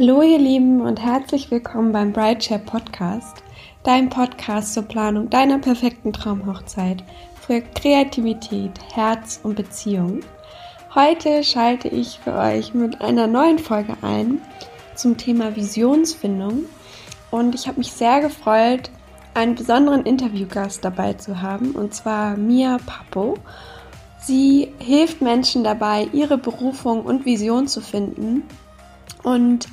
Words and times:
Hallo 0.00 0.22
ihr 0.22 0.38
Lieben 0.38 0.80
und 0.80 0.98
herzlich 0.98 1.50
willkommen 1.50 1.92
beim 1.92 2.14
Brideshare 2.14 2.62
Podcast, 2.64 3.42
dein 3.82 4.08
Podcast 4.08 4.72
zur 4.72 4.84
Planung 4.84 5.28
deiner 5.28 5.58
perfekten 5.58 6.14
Traumhochzeit 6.14 7.04
für 7.38 7.60
Kreativität, 7.60 8.70
Herz 8.94 9.40
und 9.42 9.56
Beziehung. 9.56 10.20
Heute 10.94 11.44
schalte 11.44 11.88
ich 11.88 12.18
für 12.18 12.32
euch 12.32 12.72
mit 12.72 13.02
einer 13.02 13.26
neuen 13.26 13.58
Folge 13.58 13.94
ein 14.00 14.40
zum 14.94 15.18
Thema 15.18 15.54
Visionsfindung 15.54 16.64
und 17.30 17.54
ich 17.54 17.68
habe 17.68 17.76
mich 17.76 17.92
sehr 17.92 18.22
gefreut, 18.22 18.90
einen 19.34 19.54
besonderen 19.54 20.06
Interviewgast 20.06 20.82
dabei 20.82 21.12
zu 21.12 21.42
haben 21.42 21.72
und 21.72 21.92
zwar 21.92 22.38
Mia 22.38 22.78
Papo. 22.86 23.36
Sie 24.18 24.72
hilft 24.78 25.20
Menschen 25.20 25.62
dabei, 25.62 26.08
ihre 26.14 26.38
Berufung 26.38 27.04
und 27.04 27.26
Vision 27.26 27.68
zu 27.68 27.82
finden 27.82 28.44
und 29.24 29.68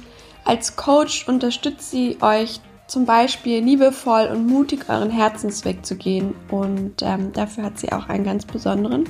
als 0.47 0.75
Coach 0.77 1.27
unterstützt 1.27 1.91
sie 1.91 2.17
euch 2.21 2.61
zum 2.87 3.05
Beispiel 3.05 3.61
liebevoll 3.61 4.29
und 4.31 4.47
mutig 4.47 4.87
euren 4.87 5.11
Herzensweg 5.11 5.85
zu 5.85 5.97
gehen. 5.97 6.33
Und 6.49 7.01
ähm, 7.01 7.33
dafür 7.33 7.65
hat 7.65 7.77
sie 7.77 7.91
auch 7.91 8.07
einen 8.07 8.23
ganz 8.23 8.45
besonderen 8.45 9.03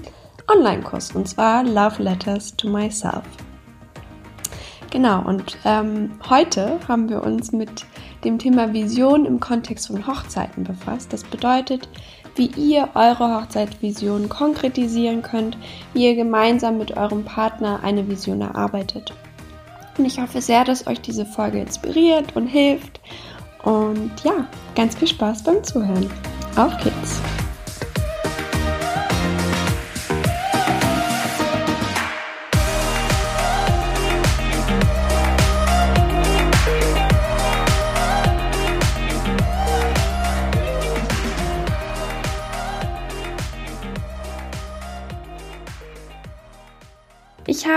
Online-Kurs, 0.51 1.11
und 1.11 1.27
zwar 1.27 1.63
Love 1.63 2.01
Letters 2.01 2.55
to 2.55 2.69
Myself. 2.69 3.23
Genau, 4.89 5.21
und 5.27 5.57
ähm, 5.63 6.11
heute 6.27 6.79
haben 6.87 7.09
wir 7.09 7.21
uns 7.21 7.51
mit 7.51 7.85
dem 8.23 8.39
Thema 8.39 8.73
Vision 8.73 9.25
im 9.25 9.39
Kontext 9.39 9.87
von 9.87 10.07
Hochzeiten 10.07 10.63
befasst. 10.63 11.13
Das 11.13 11.23
bedeutet, 11.23 11.87
wie 12.35 12.47
ihr 12.55 12.89
eure 12.95 13.35
Hochzeitsvision 13.35 14.29
konkretisieren 14.29 15.21
könnt, 15.21 15.57
wie 15.93 16.05
ihr 16.05 16.15
gemeinsam 16.15 16.77
mit 16.77 16.95
eurem 16.97 17.25
Partner 17.25 17.81
eine 17.83 18.07
Vision 18.07 18.41
erarbeitet. 18.41 19.13
Und 19.97 20.05
ich 20.05 20.19
hoffe 20.19 20.41
sehr, 20.41 20.63
dass 20.63 20.87
euch 20.87 21.01
diese 21.01 21.25
Folge 21.25 21.59
inspiriert 21.59 22.35
und 22.35 22.47
hilft. 22.47 22.99
Und 23.63 24.11
ja, 24.23 24.47
ganz 24.75 24.95
viel 24.95 25.07
Spaß 25.07 25.43
beim 25.43 25.63
Zuhören. 25.63 26.09
Auf 26.55 26.77
geht's! 26.77 27.21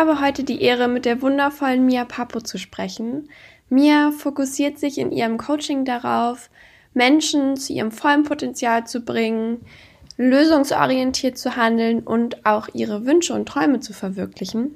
Habe 0.00 0.22
heute 0.22 0.44
die 0.44 0.62
Ehre, 0.62 0.88
mit 0.88 1.04
der 1.04 1.20
wundervollen 1.20 1.84
Mia 1.84 2.06
Papo 2.06 2.40
zu 2.40 2.56
sprechen. 2.56 3.28
Mia 3.68 4.12
fokussiert 4.12 4.78
sich 4.78 4.96
in 4.96 5.12
ihrem 5.12 5.36
Coaching 5.36 5.84
darauf, 5.84 6.48
Menschen 6.94 7.58
zu 7.58 7.74
ihrem 7.74 7.92
vollen 7.92 8.22
Potenzial 8.22 8.86
zu 8.86 9.02
bringen, 9.02 9.60
lösungsorientiert 10.16 11.36
zu 11.36 11.54
handeln 11.54 12.00
und 12.00 12.46
auch 12.46 12.68
ihre 12.72 13.04
Wünsche 13.04 13.34
und 13.34 13.46
Träume 13.46 13.80
zu 13.80 13.92
verwirklichen. 13.92 14.74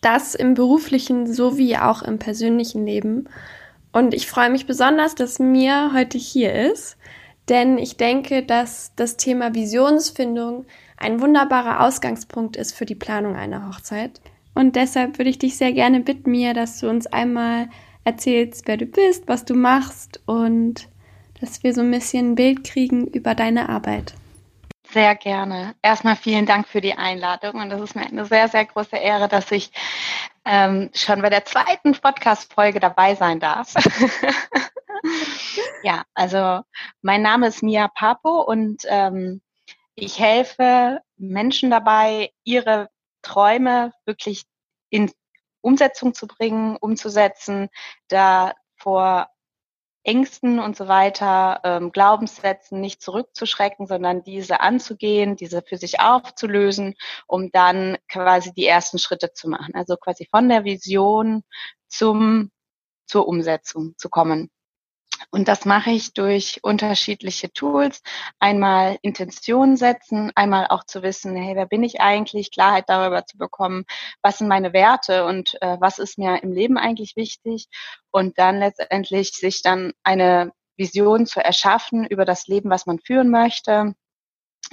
Das 0.00 0.34
im 0.34 0.54
beruflichen 0.54 1.32
sowie 1.32 1.76
auch 1.76 2.02
im 2.02 2.18
persönlichen 2.18 2.84
Leben. 2.84 3.28
Und 3.92 4.12
ich 4.12 4.26
freue 4.26 4.50
mich 4.50 4.66
besonders, 4.66 5.14
dass 5.14 5.38
Mia 5.38 5.92
heute 5.94 6.18
hier 6.18 6.52
ist, 6.52 6.96
denn 7.48 7.78
ich 7.78 7.96
denke, 7.96 8.42
dass 8.42 8.90
das 8.96 9.16
Thema 9.16 9.54
Visionsfindung 9.54 10.66
ein 11.00 11.20
wunderbarer 11.20 11.80
Ausgangspunkt 11.80 12.56
ist 12.56 12.76
für 12.76 12.86
die 12.86 12.94
Planung 12.94 13.34
einer 13.34 13.68
Hochzeit. 13.68 14.20
Und 14.54 14.76
deshalb 14.76 15.18
würde 15.18 15.30
ich 15.30 15.38
dich 15.38 15.56
sehr 15.56 15.72
gerne 15.72 16.00
bitten, 16.00 16.30
mir, 16.30 16.54
dass 16.54 16.78
du 16.78 16.88
uns 16.88 17.06
einmal 17.06 17.68
erzählst, 18.04 18.68
wer 18.68 18.76
du 18.76 18.86
bist, 18.86 19.26
was 19.26 19.44
du 19.44 19.54
machst 19.54 20.20
und 20.26 20.88
dass 21.40 21.62
wir 21.62 21.74
so 21.74 21.80
ein 21.80 21.90
bisschen 21.90 22.32
ein 22.32 22.34
Bild 22.34 22.64
kriegen 22.64 23.06
über 23.06 23.34
deine 23.34 23.68
Arbeit. 23.68 24.14
Sehr 24.90 25.14
gerne. 25.14 25.74
Erstmal 25.82 26.16
vielen 26.16 26.46
Dank 26.46 26.68
für 26.68 26.80
die 26.80 26.94
Einladung 26.94 27.54
und 27.54 27.70
das 27.70 27.80
ist 27.80 27.96
mir 27.96 28.06
eine 28.06 28.26
sehr, 28.26 28.48
sehr 28.48 28.66
große 28.66 28.96
Ehre, 28.96 29.28
dass 29.28 29.50
ich 29.52 29.70
ähm, 30.44 30.90
schon 30.94 31.22
bei 31.22 31.30
der 31.30 31.44
zweiten 31.44 31.92
Podcast-Folge 31.92 32.80
dabei 32.80 33.14
sein 33.14 33.40
darf. 33.40 33.74
ja, 35.82 36.02
also 36.14 36.62
mein 37.02 37.22
Name 37.22 37.46
ist 37.46 37.62
Mia 37.62 37.88
Papo 37.88 38.42
und 38.42 38.82
ähm, 38.88 39.40
ich 40.00 40.18
helfe 40.18 41.00
Menschen 41.16 41.70
dabei, 41.70 42.32
ihre 42.44 42.88
Träume 43.22 43.92
wirklich 44.04 44.44
in 44.88 45.12
Umsetzung 45.60 46.14
zu 46.14 46.26
bringen, 46.26 46.76
umzusetzen, 46.76 47.68
da 48.08 48.54
vor 48.76 49.28
Ängsten 50.02 50.58
und 50.58 50.76
so 50.76 50.88
weiter, 50.88 51.60
ähm, 51.64 51.92
Glaubenssätzen 51.92 52.80
nicht 52.80 53.02
zurückzuschrecken, 53.02 53.86
sondern 53.86 54.22
diese 54.22 54.60
anzugehen, 54.60 55.36
diese 55.36 55.60
für 55.60 55.76
sich 55.76 56.00
aufzulösen, 56.00 56.94
um 57.26 57.50
dann 57.52 57.98
quasi 58.08 58.52
die 58.54 58.66
ersten 58.66 58.98
Schritte 58.98 59.32
zu 59.34 59.48
machen. 59.48 59.74
Also 59.74 59.96
quasi 59.96 60.26
von 60.30 60.48
der 60.48 60.64
Vision 60.64 61.44
zum, 61.88 62.50
zur 63.06 63.28
Umsetzung 63.28 63.94
zu 63.98 64.08
kommen. 64.08 64.50
Und 65.30 65.48
das 65.48 65.64
mache 65.64 65.90
ich 65.90 66.14
durch 66.14 66.60
unterschiedliche 66.62 67.52
Tools. 67.52 68.02
Einmal 68.38 68.98
Intention 69.02 69.76
setzen, 69.76 70.32
einmal 70.34 70.66
auch 70.68 70.84
zu 70.84 71.02
wissen, 71.02 71.36
hey, 71.36 71.54
wer 71.56 71.66
bin 71.66 71.82
ich 71.82 72.00
eigentlich? 72.00 72.50
Klarheit 72.50 72.84
darüber 72.88 73.24
zu 73.26 73.36
bekommen, 73.38 73.84
was 74.22 74.38
sind 74.38 74.48
meine 74.48 74.72
Werte 74.72 75.24
und 75.26 75.60
äh, 75.60 75.76
was 75.80 75.98
ist 75.98 76.18
mir 76.18 76.42
im 76.42 76.52
Leben 76.52 76.78
eigentlich 76.78 77.16
wichtig? 77.16 77.68
Und 78.10 78.38
dann 78.38 78.58
letztendlich 78.58 79.32
sich 79.32 79.62
dann 79.62 79.92
eine 80.02 80.52
Vision 80.76 81.26
zu 81.26 81.44
erschaffen 81.44 82.06
über 82.06 82.24
das 82.24 82.46
Leben, 82.46 82.70
was 82.70 82.86
man 82.86 82.98
führen 82.98 83.30
möchte, 83.30 83.94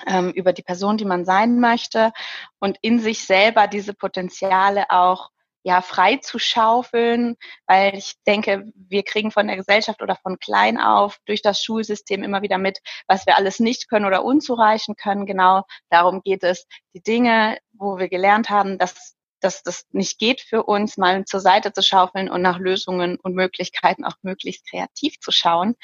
ähm, 0.05 0.31
über 0.31 0.53
die 0.53 0.63
Person, 0.63 0.97
die 0.97 1.05
man 1.05 1.25
sein 1.25 1.59
möchte 1.59 2.13
und 2.59 2.77
in 2.81 2.99
sich 2.99 3.25
selber 3.25 3.67
diese 3.67 3.93
Potenziale 3.93 4.89
auch 4.89 5.29
ja, 5.67 5.81
frei 5.81 6.15
zu 6.15 6.39
schaufeln, 6.39 7.35
weil 7.65 7.93
ich 7.95 8.13
denke, 8.25 8.71
wir 8.73 9.03
kriegen 9.03 9.31
von 9.31 9.47
der 9.47 9.57
Gesellschaft 9.57 10.01
oder 10.01 10.15
von 10.15 10.39
klein 10.39 10.79
auf 10.79 11.17
durch 11.25 11.41
das 11.41 11.61
Schulsystem 11.61 12.23
immer 12.23 12.41
wieder 12.41 12.57
mit, 12.57 12.79
was 13.05 13.25
wir 13.25 13.35
alles 13.35 13.59
nicht 13.59 13.89
können 13.89 14.05
oder 14.05 14.23
unzureichen 14.23 14.95
können. 14.95 15.25
Genau 15.25 15.63
darum 15.89 16.21
geht 16.23 16.43
es, 16.43 16.67
die 16.93 17.03
Dinge, 17.03 17.57
wo 17.73 17.97
wir 17.97 18.07
gelernt 18.07 18.49
haben, 18.49 18.77
dass 18.77 19.15
dass 19.39 19.61
das 19.61 19.85
nicht 19.91 20.17
geht 20.17 20.41
für 20.41 20.63
uns, 20.63 20.97
mal 20.97 21.23
zur 21.25 21.41
Seite 21.41 21.71
zu 21.71 21.83
schaufeln 21.83 22.27
und 22.27 22.41
nach 22.41 22.57
Lösungen 22.57 23.17
und 23.17 23.35
Möglichkeiten 23.35 24.03
auch 24.03 24.15
möglichst 24.23 24.67
kreativ 24.67 25.19
zu 25.19 25.31
schauen, 25.31 25.75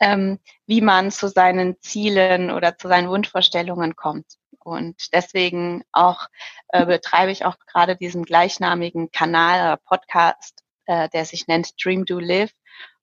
ähm, 0.00 0.38
wie 0.66 0.80
man 0.80 1.10
zu 1.10 1.28
seinen 1.28 1.80
Zielen 1.80 2.50
oder 2.50 2.76
zu 2.78 2.88
seinen 2.88 3.08
Wunschvorstellungen 3.08 3.96
kommt. 3.96 4.26
Und 4.58 5.12
deswegen 5.12 5.82
auch 5.92 6.26
äh, 6.68 6.84
betreibe 6.84 7.32
ich 7.32 7.44
auch 7.44 7.56
gerade 7.58 7.96
diesen 7.96 8.24
gleichnamigen 8.24 9.10
Kanal, 9.10 9.74
äh, 9.74 9.76
Podcast, 9.78 10.62
äh, 10.86 11.08
der 11.08 11.24
sich 11.24 11.46
nennt 11.46 11.72
Dream 11.82 12.04
Do 12.04 12.18
Live, 12.18 12.52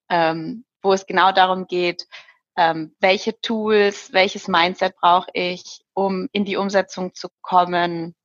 ähm, 0.09 0.65
wo 0.81 0.93
es 0.93 1.05
genau 1.05 1.31
darum 1.31 1.67
geht, 1.67 2.07
ähm, 2.57 2.95
welche 2.99 3.39
Tools, 3.41 4.13
welches 4.13 4.47
Mindset 4.47 4.95
brauche 4.95 5.29
ich, 5.33 5.81
um 5.93 6.29
in 6.31 6.45
die 6.45 6.57
Umsetzung 6.57 7.13
zu 7.13 7.29
kommen, 7.41 8.15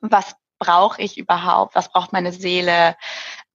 was 0.00 0.36
brauche 0.58 1.00
ich 1.02 1.18
überhaupt, 1.18 1.74
was 1.74 1.90
braucht 1.90 2.12
meine 2.12 2.32
Seele, 2.32 2.96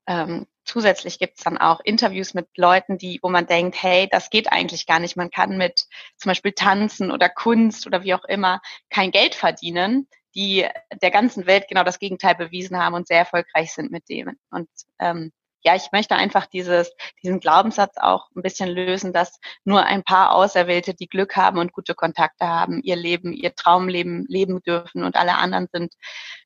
ähm, 0.08 0.48
zusätzlich 0.66 1.20
gibt 1.20 1.38
es 1.38 1.44
dann 1.44 1.58
auch 1.58 1.80
Interviews 1.84 2.34
mit 2.34 2.48
Leuten, 2.58 2.98
die, 2.98 3.20
wo 3.22 3.30
man 3.30 3.48
denkt, 3.48 3.82
hey, 3.82 4.08
das 4.12 4.30
geht 4.30 4.52
eigentlich 4.52 4.86
gar 4.86 5.00
nicht. 5.00 5.16
Man 5.16 5.32
kann 5.32 5.58
mit 5.58 5.86
zum 6.18 6.30
Beispiel 6.30 6.54
Tanzen 6.54 7.12
oder 7.12 7.30
Kunst 7.30 7.88
oder 7.88 8.04
wie 8.04 8.14
auch 8.14 8.26
immer 8.26 8.62
kein 8.90 9.12
Geld 9.12 9.36
verdienen, 9.36 10.08
die 10.36 10.68
der 11.02 11.12
ganzen 11.12 11.46
Welt 11.46 11.68
genau 11.68 11.84
das 11.84 12.00
Gegenteil 12.00 12.36
bewiesen 12.36 12.78
haben 12.78 12.96
und 12.96 13.08
sehr 13.08 13.20
erfolgreich 13.20 13.74
sind 13.74 13.92
mit 13.92 14.10
dem. 14.10 14.38
Und 14.50 14.70
ähm, 15.00 15.32
ja, 15.64 15.76
ich 15.76 15.92
möchte 15.92 16.16
einfach 16.16 16.46
dieses, 16.46 16.92
diesen 17.24 17.40
Glaubenssatz 17.40 17.96
auch 17.98 18.30
ein 18.36 18.42
bisschen 18.42 18.70
lösen, 18.70 19.14
dass 19.14 19.40
nur 19.64 19.86
ein 19.86 20.04
paar 20.04 20.34
Auserwählte, 20.34 20.94
die 20.94 21.08
Glück 21.08 21.38
haben 21.38 21.58
und 21.58 21.72
gute 21.72 21.96
Kontakte 21.96 22.48
haben, 22.48 22.82
ihr 22.84 22.98
Leben, 22.98 23.32
ihr 23.32 23.56
Traumleben 23.56 24.26
leben 24.28 24.62
dürfen 24.62 25.04
und 25.04 25.16
alle 25.16 25.36
anderen 25.36 25.68
sind 25.72 25.94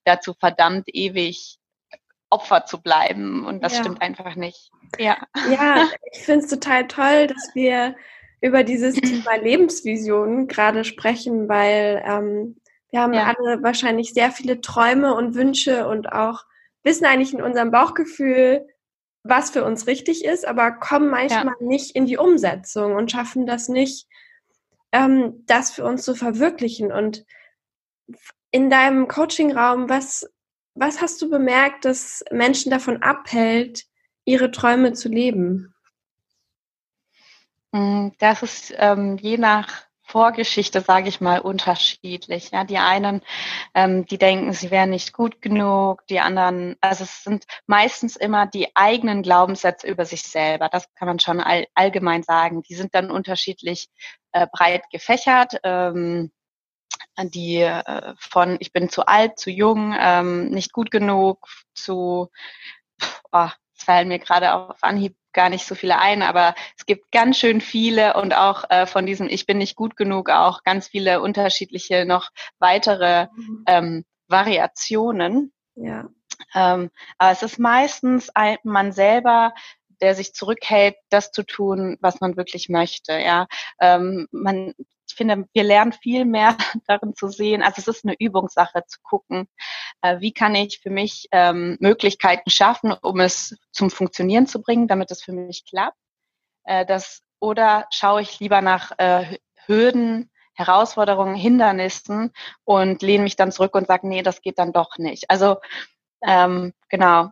dazu 0.03 0.35
verdammt 0.39 0.87
ewig 0.87 1.56
Opfer 2.29 2.65
zu 2.65 2.81
bleiben. 2.81 3.45
Und 3.45 3.63
das 3.63 3.73
ja. 3.73 3.79
stimmt 3.79 4.01
einfach 4.01 4.35
nicht. 4.35 4.71
Ja, 4.97 5.17
ja 5.49 5.87
ich 6.11 6.19
finde 6.19 6.45
es 6.45 6.49
total 6.49 6.87
toll, 6.87 7.27
dass 7.27 7.51
wir 7.53 7.95
über 8.41 8.63
dieses 8.63 8.95
Thema 8.95 9.35
Lebensvision 9.35 10.47
gerade 10.47 10.83
sprechen, 10.83 11.47
weil 11.49 12.03
ähm, 12.05 12.57
wir 12.89 13.01
haben 13.01 13.13
ja. 13.13 13.25
alle 13.25 13.63
wahrscheinlich 13.63 14.13
sehr 14.13 14.31
viele 14.31 14.61
Träume 14.61 15.13
und 15.13 15.35
Wünsche 15.35 15.87
und 15.87 16.11
auch 16.11 16.45
wissen 16.83 17.05
eigentlich 17.05 17.33
in 17.33 17.41
unserem 17.41 17.71
Bauchgefühl, 17.71 18.67
was 19.23 19.51
für 19.51 19.65
uns 19.65 19.87
richtig 19.87 20.23
ist, 20.23 20.47
aber 20.47 20.71
kommen 20.71 21.09
manchmal 21.09 21.55
ja. 21.59 21.67
nicht 21.67 21.95
in 21.95 22.05
die 22.05 22.17
Umsetzung 22.17 22.95
und 22.95 23.11
schaffen 23.11 23.45
das 23.45 23.67
nicht, 23.67 24.07
ähm, 24.93 25.43
das 25.45 25.71
für 25.71 25.83
uns 25.83 26.03
zu 26.03 26.15
verwirklichen. 26.15 26.91
Und 26.93 27.25
in 28.51 28.69
deinem 28.69 29.09
Coaching-Raum, 29.09 29.89
was 29.89 30.29
was 30.79 31.01
hast 31.01 31.21
du 31.21 31.29
bemerkt, 31.29 31.85
dass 31.85 32.23
Menschen 32.31 32.71
davon 32.71 33.01
abhält, 33.01 33.85
ihre 34.25 34.51
Träume 34.51 34.93
zu 34.93 35.09
leben? 35.09 35.73
Mm, 37.71 38.09
das 38.19 38.43
ist 38.43 38.73
ähm, 38.77 39.17
je 39.17 39.37
nach 39.37 39.87
Vorgeschichte, 40.03 40.79
sage 40.81 41.09
ich 41.09 41.19
mal, 41.19 41.39
unterschiedlich. 41.39 42.51
Ja, 42.51 42.63
die 42.63 42.77
einen, 42.77 43.21
ähm, 43.73 44.05
die 44.05 44.17
denken, 44.17 44.53
sie 44.53 44.71
wären 44.71 44.91
nicht 44.91 45.11
gut 45.11 45.41
genug, 45.41 46.07
die 46.07 46.21
anderen, 46.21 46.77
also 46.79 47.03
es 47.03 47.23
sind 47.23 47.45
meistens 47.65 48.15
immer 48.15 48.47
die 48.47 48.73
eigenen 48.75 49.21
Glaubenssätze 49.21 49.85
über 49.87 50.05
sich 50.05 50.23
selber. 50.23 50.69
Das 50.69 50.93
kann 50.95 51.09
man 51.09 51.19
schon 51.19 51.41
all, 51.41 51.67
allgemein 51.75 52.23
sagen. 52.23 52.63
Die 52.63 52.75
sind 52.75 52.95
dann 52.95 53.11
unterschiedlich 53.11 53.89
äh, 54.31 54.47
breit 54.51 54.83
gefächert. 54.91 55.59
Ähm, 55.63 56.31
die 57.23 57.57
äh, 57.61 58.13
von 58.19 58.57
ich 58.59 58.71
bin 58.71 58.89
zu 58.89 59.05
alt, 59.05 59.39
zu 59.39 59.49
jung, 59.49 59.95
ähm, 59.99 60.49
nicht 60.49 60.73
gut 60.73 60.91
genug, 60.91 61.47
zu 61.73 62.29
oh, 63.31 63.49
es 63.75 63.83
fallen 63.83 64.07
mir 64.07 64.19
gerade 64.19 64.53
auf 64.53 64.83
Anhieb 64.83 65.15
gar 65.33 65.49
nicht 65.49 65.67
so 65.67 65.75
viele 65.75 65.99
ein, 65.99 66.23
aber 66.23 66.55
es 66.77 66.85
gibt 66.85 67.11
ganz 67.11 67.37
schön 67.37 67.61
viele 67.61 68.15
und 68.15 68.35
auch 68.35 68.63
äh, 68.69 68.87
von 68.87 69.05
diesem 69.05 69.29
Ich 69.29 69.45
bin 69.45 69.59
nicht 69.59 69.75
gut 69.75 69.95
genug 69.95 70.29
auch 70.29 70.63
ganz 70.63 70.87
viele 70.87 71.21
unterschiedliche 71.21 72.05
noch 72.05 72.31
weitere 72.57 73.27
mhm. 73.35 73.63
ähm, 73.67 74.05
Variationen. 74.27 75.53
Ja. 75.75 76.09
Ähm, 76.55 76.89
aber 77.19 77.31
es 77.31 77.43
ist 77.43 77.59
meistens 77.59 78.29
ein, 78.29 78.57
man 78.63 78.91
selber, 78.91 79.53
der 80.01 80.15
sich 80.15 80.33
zurückhält, 80.33 80.95
das 81.09 81.31
zu 81.31 81.43
tun, 81.43 81.97
was 82.01 82.19
man 82.19 82.35
wirklich 82.35 82.67
möchte. 82.69 83.13
Ja, 83.13 83.47
ähm, 83.79 84.27
man 84.31 84.73
ich 85.07 85.15
finde, 85.15 85.45
wir 85.53 85.63
lernen 85.63 85.93
viel 85.93 86.25
mehr 86.25 86.57
darin 86.87 87.15
zu 87.15 87.27
sehen. 87.27 87.63
Also 87.63 87.79
es 87.79 87.87
ist 87.87 88.05
eine 88.05 88.15
Übungssache 88.19 88.83
zu 88.87 88.99
gucken, 89.03 89.47
äh, 90.01 90.19
wie 90.19 90.33
kann 90.33 90.55
ich 90.55 90.79
für 90.79 90.89
mich 90.89 91.27
ähm, 91.31 91.77
Möglichkeiten 91.79 92.49
schaffen, 92.49 92.93
um 93.01 93.19
es 93.19 93.57
zum 93.71 93.89
Funktionieren 93.89 94.47
zu 94.47 94.61
bringen, 94.61 94.87
damit 94.87 95.11
es 95.11 95.23
für 95.23 95.33
mich 95.33 95.65
klappt. 95.65 95.97
Äh, 96.63 96.85
das, 96.85 97.23
oder 97.39 97.87
schaue 97.91 98.21
ich 98.21 98.39
lieber 98.39 98.61
nach 98.61 98.91
äh, 98.97 99.37
Hürden, 99.65 100.31
Herausforderungen, 100.53 101.35
Hindernissen 101.35 102.33
und 102.63 103.01
lehne 103.01 103.23
mich 103.23 103.35
dann 103.35 103.51
zurück 103.51 103.75
und 103.75 103.87
sage, 103.87 104.07
nee, 104.07 104.23
das 104.23 104.41
geht 104.41 104.57
dann 104.57 104.73
doch 104.73 104.97
nicht. 104.97 105.29
Also 105.29 105.57
ähm, 106.23 106.73
genau, 106.89 107.29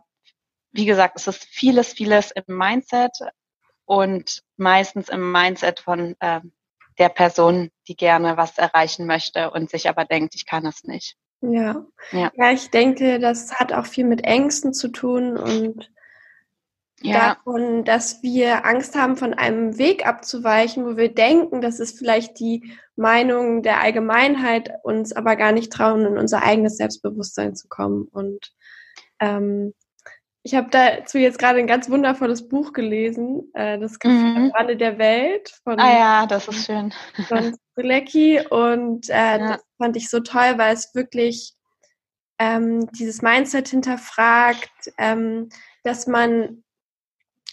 wie 0.70 0.86
gesagt, 0.86 1.16
es 1.16 1.26
ist 1.26 1.44
vieles, 1.44 1.92
vieles 1.92 2.30
im 2.30 2.44
Mindset 2.46 3.18
und 3.84 4.42
meistens 4.56 5.08
im 5.08 5.32
Mindset 5.32 5.80
von 5.80 6.14
äh, 6.20 6.40
der 6.98 7.08
Person, 7.08 7.70
die 7.88 7.96
gerne 7.96 8.36
was 8.36 8.58
erreichen 8.58 9.06
möchte 9.06 9.50
und 9.50 9.70
sich 9.70 9.88
aber 9.88 10.04
denkt, 10.04 10.34
ich 10.34 10.46
kann 10.46 10.66
es 10.66 10.84
nicht. 10.84 11.16
Ja. 11.40 11.84
ja. 12.12 12.32
Ja, 12.34 12.50
ich 12.52 12.70
denke, 12.70 13.18
das 13.18 13.54
hat 13.54 13.72
auch 13.72 13.86
viel 13.86 14.04
mit 14.04 14.24
Ängsten 14.24 14.72
zu 14.72 14.88
tun 14.88 15.36
und 15.36 15.90
ja. 17.02 17.34
davon, 17.34 17.84
dass 17.84 18.22
wir 18.22 18.64
Angst 18.64 18.96
haben, 18.96 19.16
von 19.16 19.34
einem 19.34 19.78
Weg 19.78 20.06
abzuweichen, 20.06 20.84
wo 20.86 20.96
wir 20.96 21.12
denken, 21.12 21.60
das 21.60 21.78
ist 21.78 21.98
vielleicht 21.98 22.40
die 22.40 22.72
Meinung 22.96 23.62
der 23.62 23.80
Allgemeinheit, 23.80 24.70
uns 24.82 25.12
aber 25.12 25.36
gar 25.36 25.52
nicht 25.52 25.72
trauen, 25.72 26.06
in 26.06 26.18
unser 26.18 26.42
eigenes 26.42 26.78
Selbstbewusstsein 26.78 27.54
zu 27.54 27.68
kommen. 27.68 28.08
Und 28.10 28.52
ähm, 29.20 29.74
ich 30.46 30.54
habe 30.54 30.68
dazu 30.70 31.18
jetzt 31.18 31.40
gerade 31.40 31.58
ein 31.58 31.66
ganz 31.66 31.90
wundervolles 31.90 32.48
Buch 32.48 32.72
gelesen, 32.72 33.50
äh, 33.54 33.80
das 33.80 34.00
Café 34.00 34.10
mhm. 34.10 34.36
am 34.36 34.50
Rande 34.52 34.76
der 34.76 34.96
Welt 34.96 35.52
von 35.64 35.80
Ah 35.80 35.98
ja, 35.98 36.26
das 36.26 36.46
ist 36.46 36.66
schön. 36.66 36.94
Von 37.26 37.56
Strilecki 37.72 38.40
und 38.48 39.10
äh, 39.10 39.12
ja. 39.12 39.38
das 39.38 39.64
fand 39.76 39.96
ich 39.96 40.08
so 40.08 40.20
toll, 40.20 40.54
weil 40.56 40.72
es 40.72 40.94
wirklich 40.94 41.54
ähm, 42.38 42.88
dieses 42.92 43.22
Mindset 43.22 43.66
hinterfragt, 43.70 44.70
ähm, 44.98 45.48
dass 45.82 46.06
man 46.06 46.62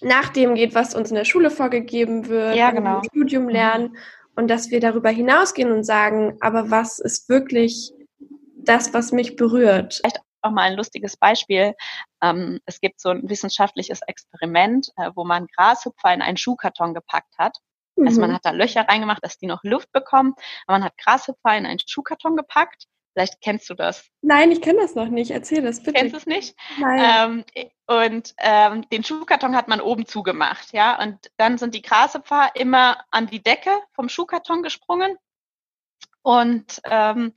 nach 0.01 0.29
dem 0.29 0.53
geht, 0.53 0.75
was 0.75 0.93
uns 0.93 1.09
in 1.09 1.15
der 1.15 1.25
Schule 1.25 1.49
vorgegeben 1.49 2.27
wird, 2.27 2.55
ja, 2.55 2.69
genau. 2.69 2.99
im 2.99 3.05
Studium 3.05 3.45
mhm. 3.45 3.49
lernen 3.49 3.97
und 4.35 4.49
dass 4.49 4.69
wir 4.69 4.79
darüber 4.79 5.09
hinausgehen 5.09 5.71
und 5.71 5.83
sagen, 5.83 6.37
aber 6.41 6.69
was 6.69 6.99
ist 6.99 7.27
wirklich 7.27 7.91
das, 8.55 8.93
was 8.93 9.11
mich 9.11 9.35
berührt? 9.35 9.95
Vielleicht 9.95 10.21
auch 10.43 10.51
mal 10.51 10.63
ein 10.63 10.75
lustiges 10.75 11.17
Beispiel. 11.17 11.73
Ähm, 12.21 12.59
es 12.65 12.79
gibt 12.79 12.99
so 12.99 13.09
ein 13.09 13.29
wissenschaftliches 13.29 14.01
Experiment, 14.05 14.89
äh, 14.97 15.11
wo 15.15 15.23
man 15.23 15.47
Grashüpfer 15.47 16.13
in 16.13 16.21
einen 16.21 16.37
Schuhkarton 16.37 16.93
gepackt 16.93 17.37
hat. 17.37 17.57
Mhm. 17.95 18.07
Also 18.07 18.21
man 18.21 18.31
mhm. 18.31 18.35
hat 18.35 18.45
da 18.45 18.51
Löcher 18.51 18.87
reingemacht, 18.87 19.23
dass 19.23 19.37
die 19.37 19.47
noch 19.47 19.63
Luft 19.63 19.91
bekommen. 19.91 20.33
Aber 20.67 20.79
man 20.79 20.83
hat 20.85 20.97
Grashüpfer 20.97 21.57
in 21.57 21.65
einen 21.65 21.79
Schuhkarton 21.79 22.35
gepackt. 22.35 22.87
Vielleicht 23.13 23.41
kennst 23.41 23.69
du 23.69 23.75
das. 23.75 24.09
Nein, 24.21 24.51
ich 24.51 24.61
kenne 24.61 24.81
das 24.81 24.95
noch 24.95 25.07
nicht. 25.07 25.29
Erzähl 25.29 25.61
das 25.61 25.83
bitte. 25.83 25.99
Kennst 25.99 26.13
du 26.13 26.17
es 26.17 26.25
nicht? 26.25 26.55
Nein. 26.79 27.45
Ähm, 27.55 27.69
und 27.85 28.33
ähm, 28.39 28.89
den 28.89 29.03
Schuhkarton 29.03 29.55
hat 29.55 29.67
man 29.67 29.81
oben 29.81 30.07
zugemacht, 30.07 30.73
ja. 30.73 30.99
Und 30.99 31.29
dann 31.37 31.59
sind 31.59 31.75
die 31.75 31.83
Grashüpfer 31.83 32.49
immer 32.55 32.97
an 33.11 33.27
die 33.27 33.43
Decke 33.43 33.77
vom 33.93 34.09
Schuhkarton 34.09 34.63
gesprungen. 34.63 35.15
Und 36.23 36.81
ähm, 36.85 37.33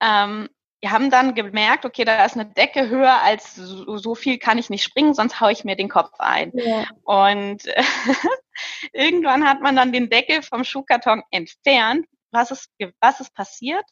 ähm, 0.00 0.48
wir 0.80 0.92
haben 0.92 1.10
dann 1.10 1.34
gemerkt, 1.34 1.84
okay, 1.84 2.04
da 2.04 2.24
ist 2.24 2.34
eine 2.34 2.46
Decke 2.46 2.88
höher 2.88 3.20
als 3.22 3.56
so, 3.56 3.96
so 3.96 4.14
viel 4.14 4.38
kann 4.38 4.58
ich 4.58 4.70
nicht 4.70 4.84
springen, 4.84 5.12
sonst 5.12 5.40
haue 5.40 5.50
ich 5.52 5.64
mir 5.64 5.74
den 5.74 5.88
Kopf 5.88 6.12
ein. 6.18 6.52
Ja. 6.54 6.86
Und 7.02 7.64
irgendwann 8.92 9.48
hat 9.48 9.60
man 9.60 9.74
dann 9.74 9.92
den 9.92 10.08
Deckel 10.08 10.42
vom 10.42 10.62
Schuhkarton 10.62 11.22
entfernt. 11.30 12.06
Was 12.30 12.50
ist, 12.50 12.70
was 13.00 13.20
ist 13.20 13.34
passiert? 13.34 13.84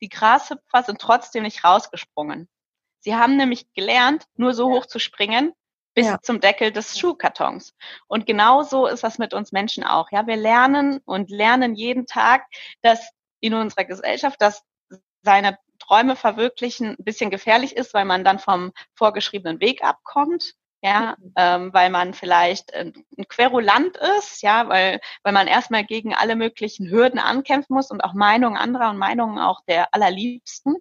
Die 0.00 0.08
Grashüpfer 0.08 0.82
sind 0.82 1.00
trotzdem 1.00 1.44
nicht 1.44 1.64
rausgesprungen. 1.64 2.48
Sie 3.00 3.14
haben 3.14 3.36
nämlich 3.36 3.72
gelernt, 3.74 4.24
nur 4.34 4.52
so 4.52 4.68
hoch 4.68 4.86
zu 4.86 4.98
springen, 4.98 5.52
bis 5.94 6.06
ja. 6.06 6.20
zum 6.20 6.40
Deckel 6.40 6.72
des 6.72 6.98
Schuhkartons. 6.98 7.74
Und 8.08 8.26
genauso 8.26 8.86
ist 8.86 9.04
das 9.04 9.18
mit 9.18 9.32
uns 9.32 9.52
Menschen 9.52 9.84
auch. 9.84 10.10
Ja, 10.10 10.26
wir 10.26 10.36
lernen 10.36 10.98
und 11.04 11.30
lernen 11.30 11.74
jeden 11.74 12.06
Tag, 12.06 12.46
dass 12.82 13.10
in 13.40 13.54
unserer 13.54 13.84
Gesellschaft, 13.84 14.40
dass 14.40 14.62
seine 15.22 15.58
Träume 15.86 16.16
verwirklichen 16.16 16.96
ein 16.98 17.04
bisschen 17.04 17.30
gefährlich 17.30 17.76
ist, 17.76 17.94
weil 17.94 18.04
man 18.04 18.24
dann 18.24 18.38
vom 18.38 18.72
vorgeschriebenen 18.94 19.60
Weg 19.60 19.82
abkommt. 19.82 20.54
Ja, 20.82 21.16
mhm. 21.18 21.32
ähm, 21.36 21.72
weil 21.72 21.90
man 21.90 22.12
vielleicht 22.12 22.72
ein 22.74 22.92
Querulant 23.28 23.96
ist, 24.18 24.42
ja, 24.42 24.68
weil, 24.68 25.00
weil 25.22 25.32
man 25.32 25.46
erstmal 25.46 25.84
gegen 25.84 26.14
alle 26.14 26.36
möglichen 26.36 26.90
Hürden 26.90 27.18
ankämpfen 27.18 27.74
muss 27.74 27.90
und 27.90 28.02
auch 28.02 28.12
Meinungen 28.12 28.56
anderer 28.56 28.90
und 28.90 28.98
Meinungen 28.98 29.38
auch 29.38 29.62
der 29.66 29.92
allerliebsten. 29.94 30.76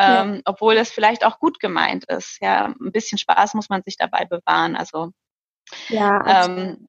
Ähm, 0.00 0.34
ja. 0.34 0.40
obwohl 0.44 0.76
es 0.76 0.92
vielleicht 0.92 1.24
auch 1.24 1.40
gut 1.40 1.58
gemeint 1.58 2.04
ist. 2.04 2.38
Ja, 2.40 2.66
ein 2.66 2.92
bisschen 2.92 3.18
Spaß 3.18 3.54
muss 3.54 3.68
man 3.68 3.82
sich 3.82 3.96
dabei 3.96 4.24
bewahren. 4.24 4.76
Also 4.76 5.10
ja, 5.88 6.46
ähm, 6.46 6.88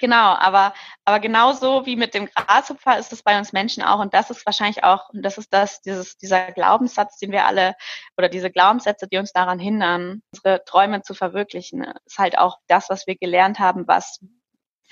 Genau, 0.00 0.34
aber, 0.34 0.74
aber 1.04 1.20
genauso 1.20 1.86
wie 1.86 1.96
mit 1.96 2.14
dem 2.14 2.26
Grashüpfer 2.26 2.98
ist 2.98 3.12
es 3.12 3.22
bei 3.22 3.38
uns 3.38 3.52
Menschen 3.52 3.82
auch. 3.82 4.00
Und 4.00 4.14
das 4.14 4.30
ist 4.30 4.44
wahrscheinlich 4.46 4.84
auch, 4.84 5.10
und 5.10 5.22
das 5.22 5.38
ist 5.38 5.52
das, 5.52 5.82
dieses, 5.82 6.16
dieser 6.16 6.52
Glaubenssatz, 6.52 7.18
den 7.18 7.32
wir 7.32 7.46
alle, 7.46 7.74
oder 8.16 8.28
diese 8.28 8.50
Glaubenssätze, 8.50 9.06
die 9.08 9.18
uns 9.18 9.32
daran 9.32 9.58
hindern, 9.58 10.22
unsere 10.32 10.64
Träume 10.64 11.02
zu 11.02 11.14
verwirklichen, 11.14 11.86
ist 12.06 12.18
halt 12.18 12.38
auch 12.38 12.58
das, 12.68 12.88
was 12.90 13.06
wir 13.06 13.16
gelernt 13.16 13.58
haben, 13.58 13.86
was 13.86 14.20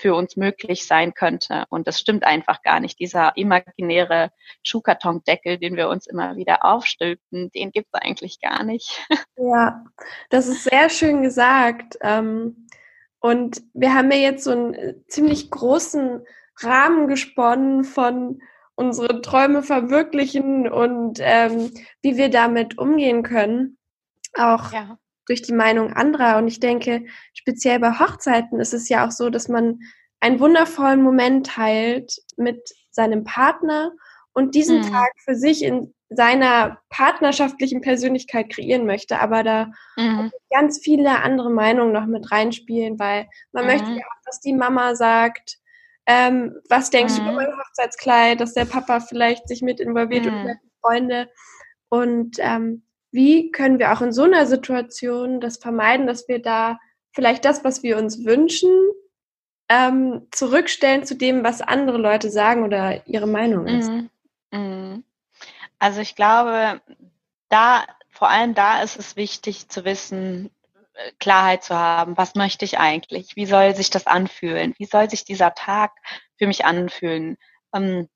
für 0.01 0.15
uns 0.15 0.35
möglich 0.35 0.87
sein 0.87 1.13
könnte. 1.13 1.65
Und 1.69 1.87
das 1.87 1.99
stimmt 1.99 2.23
einfach 2.23 2.63
gar 2.63 2.79
nicht. 2.79 2.99
Dieser 2.99 3.37
imaginäre 3.37 4.31
Schuhkartondeckel, 4.63 5.59
den 5.59 5.75
wir 5.75 5.89
uns 5.89 6.07
immer 6.07 6.35
wieder 6.35 6.65
aufstülpen, 6.65 7.51
den 7.51 7.71
gibt 7.71 7.89
es 7.91 8.01
eigentlich 8.01 8.39
gar 8.41 8.63
nicht. 8.63 9.05
Ja, 9.37 9.83
das 10.29 10.47
ist 10.47 10.63
sehr 10.65 10.89
schön 10.89 11.23
gesagt. 11.23 11.97
Ähm 12.01 12.60
und 13.21 13.61
wir 13.73 13.93
haben 13.93 14.11
ja 14.11 14.17
jetzt 14.17 14.43
so 14.43 14.51
einen 14.51 14.73
äh, 14.73 14.95
ziemlich 15.07 15.51
großen 15.51 16.25
Rahmen 16.57 17.07
gesponnen 17.07 17.83
von 17.83 18.41
unsere 18.75 19.21
Träume 19.21 19.61
verwirklichen 19.61 20.67
und 20.67 21.19
ähm, 21.21 21.71
wie 22.01 22.17
wir 22.17 22.29
damit 22.29 22.79
umgehen 22.79 23.21
können, 23.21 23.77
auch 24.33 24.73
ja. 24.73 24.97
durch 25.27 25.43
die 25.43 25.53
Meinung 25.53 25.93
anderer. 25.93 26.37
Und 26.37 26.47
ich 26.47 26.59
denke, 26.59 27.05
speziell 27.33 27.79
bei 27.79 27.99
Hochzeiten 27.99 28.59
ist 28.59 28.73
es 28.73 28.89
ja 28.89 29.05
auch 29.05 29.11
so, 29.11 29.29
dass 29.29 29.47
man 29.47 29.79
einen 30.19 30.39
wundervollen 30.39 31.01
Moment 31.01 31.45
teilt 31.47 32.21
mit 32.37 32.69
seinem 32.89 33.23
Partner 33.23 33.91
und 34.33 34.55
diesen 34.55 34.79
mhm. 34.79 34.91
Tag 34.91 35.11
für 35.23 35.35
sich 35.35 35.63
in 35.63 35.93
seiner 36.09 36.79
partnerschaftlichen 36.89 37.81
Persönlichkeit 37.81 38.49
kreieren 38.49 38.85
möchte, 38.85 39.19
aber 39.19 39.43
da 39.43 39.71
mhm. 39.95 40.31
ganz 40.49 40.79
viele 40.83 41.21
andere 41.23 41.49
Meinungen 41.49 41.93
noch 41.93 42.05
mit 42.05 42.31
reinspielen, 42.31 42.99
weil 42.99 43.29
man 43.53 43.63
mhm. 43.63 43.71
möchte 43.71 43.91
ja 43.91 44.05
auch, 44.05 44.21
dass 44.25 44.41
die 44.41 44.53
Mama 44.53 44.95
sagt, 44.95 45.57
ähm, 46.05 46.59
was 46.69 46.89
denkst 46.89 47.13
mhm. 47.13 47.17
du 47.17 47.23
über 47.23 47.33
mein 47.33 47.57
Hochzeitskleid, 47.57 48.41
dass 48.41 48.53
der 48.53 48.65
Papa 48.65 48.99
vielleicht 48.99 49.47
sich 49.47 49.61
mit 49.61 49.79
involviert 49.79 50.25
und 50.25 50.43
mhm. 50.43 50.59
Freunde 50.81 51.29
und 51.89 52.37
ähm, 52.39 52.83
wie 53.11 53.51
können 53.51 53.79
wir 53.79 53.91
auch 53.91 54.01
in 54.01 54.13
so 54.13 54.23
einer 54.23 54.45
Situation 54.45 55.41
das 55.41 55.57
vermeiden, 55.57 56.07
dass 56.07 56.27
wir 56.27 56.41
da 56.41 56.79
vielleicht 57.13 57.45
das, 57.45 57.63
was 57.63 57.83
wir 57.83 57.97
uns 57.97 58.25
wünschen, 58.25 58.71
ähm, 59.69 60.27
zurückstellen 60.31 61.05
zu 61.05 61.15
dem, 61.15 61.43
was 61.43 61.61
andere 61.61 61.97
Leute 61.97 62.29
sagen 62.29 62.63
oder 62.63 63.05
ihre 63.07 63.27
Meinung 63.27 63.67
ist. 63.67 63.89
Mhm. 63.89 64.09
Mhm. 64.51 65.03
Also 65.79 66.01
ich 66.01 66.15
glaube, 66.15 66.81
da, 67.49 67.85
vor 68.09 68.29
allem 68.29 68.53
da 68.53 68.81
ist 68.81 68.97
es 68.97 69.15
wichtig 69.15 69.69
zu 69.69 69.85
wissen, 69.85 70.51
äh, 70.93 71.11
Klarheit 71.19 71.63
zu 71.63 71.75
haben, 71.75 72.17
was 72.17 72.35
möchte 72.35 72.65
ich 72.65 72.79
eigentlich? 72.79 73.35
Wie 73.35 73.45
soll 73.45 73.75
sich 73.75 73.89
das 73.89 74.07
anfühlen? 74.07 74.75
Wie 74.77 74.85
soll 74.85 75.09
sich 75.09 75.25
dieser 75.25 75.53
Tag 75.55 75.91
für 76.37 76.47
mich 76.47 76.65
anfühlen? 76.65 77.37
Ähm, 77.73 78.09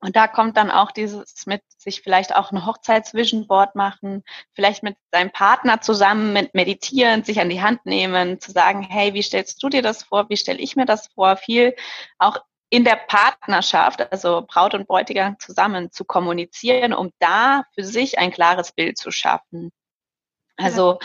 und 0.00 0.16
da 0.16 0.26
kommt 0.26 0.56
dann 0.56 0.70
auch 0.72 0.90
dieses 0.90 1.46
mit 1.46 1.62
sich 1.78 2.02
vielleicht 2.02 2.34
auch 2.34 2.50
ein 2.50 2.66
Hochzeitsvision 2.66 3.46
Board 3.46 3.76
machen, 3.76 4.24
vielleicht 4.52 4.82
mit 4.82 4.96
seinem 5.12 5.30
Partner 5.30 5.80
zusammen 5.80 6.32
mit 6.32 6.54
meditieren, 6.54 7.22
sich 7.22 7.40
an 7.40 7.48
die 7.48 7.62
Hand 7.62 7.86
nehmen, 7.86 8.40
zu 8.40 8.50
sagen, 8.50 8.82
hey, 8.82 9.14
wie 9.14 9.22
stellst 9.22 9.62
du 9.62 9.68
dir 9.68 9.82
das 9.82 10.02
vor? 10.02 10.28
Wie 10.28 10.36
stelle 10.36 10.58
ich 10.58 10.74
mir 10.74 10.86
das 10.86 11.06
vor? 11.14 11.36
Viel 11.36 11.76
auch 12.18 12.38
in 12.72 12.84
der 12.84 12.96
Partnerschaft, 12.96 14.10
also 14.10 14.46
Braut 14.48 14.72
und 14.72 14.88
Bräutigam 14.88 15.38
zusammen 15.38 15.92
zu 15.92 16.06
kommunizieren, 16.06 16.94
um 16.94 17.12
da 17.18 17.64
für 17.74 17.84
sich 17.84 18.18
ein 18.18 18.30
klares 18.30 18.72
Bild 18.72 18.96
zu 18.96 19.10
schaffen. 19.10 19.72
Also 20.56 20.98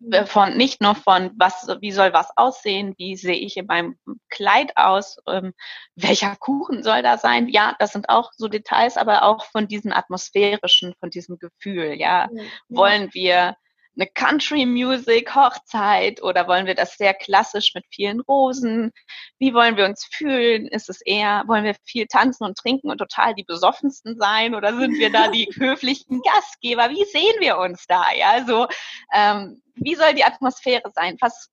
ja. 0.00 0.22
Äh, 0.22 0.26
von 0.26 0.56
nicht 0.56 0.80
nur 0.80 0.96
von 0.96 1.30
was, 1.36 1.68
wie 1.80 1.92
soll 1.92 2.12
was 2.12 2.36
aussehen, 2.36 2.96
wie 2.98 3.14
sehe 3.14 3.36
ich 3.36 3.56
in 3.56 3.66
meinem 3.66 3.96
Kleid 4.28 4.76
aus, 4.76 5.18
ähm, 5.28 5.54
welcher 5.94 6.34
Kuchen 6.34 6.82
soll 6.82 7.02
da 7.02 7.16
sein? 7.16 7.48
Ja, 7.48 7.76
das 7.78 7.92
sind 7.92 8.08
auch 8.08 8.32
so 8.36 8.48
Details, 8.48 8.96
aber 8.96 9.22
auch 9.22 9.44
von 9.44 9.68
diesem 9.68 9.92
atmosphärischen, 9.92 10.96
von 10.98 11.10
diesem 11.10 11.38
Gefühl. 11.38 11.94
Ja, 11.94 12.28
ja. 12.32 12.42
wollen 12.68 13.14
wir 13.14 13.56
eine 13.98 14.08
Country 14.08 14.64
Music 14.64 15.34
Hochzeit 15.34 16.22
oder 16.22 16.46
wollen 16.46 16.66
wir 16.66 16.74
das 16.74 16.94
sehr 16.94 17.14
klassisch 17.14 17.74
mit 17.74 17.84
vielen 17.90 18.20
Rosen? 18.20 18.92
Wie 19.38 19.52
wollen 19.54 19.76
wir 19.76 19.86
uns 19.86 20.08
fühlen? 20.12 20.66
Ist 20.68 20.88
es 20.88 21.00
eher, 21.00 21.44
wollen 21.46 21.64
wir 21.64 21.74
viel 21.84 22.06
tanzen 22.06 22.44
und 22.44 22.56
trinken 22.56 22.90
und 22.90 22.98
total 22.98 23.34
die 23.34 23.44
besoffensten 23.44 24.16
sein 24.18 24.54
oder 24.54 24.76
sind 24.76 24.98
wir 24.98 25.10
da 25.10 25.28
die 25.28 25.46
höflichen 25.58 26.22
Gastgeber? 26.22 26.90
Wie 26.90 27.04
sehen 27.04 27.40
wir 27.40 27.58
uns 27.58 27.86
da? 27.86 28.04
Ja, 28.16 28.44
so, 28.46 28.68
ähm, 29.12 29.62
wie 29.74 29.96
soll 29.96 30.14
die 30.14 30.24
Atmosphäre 30.24 30.90
sein? 30.94 31.16
Was, 31.20 31.50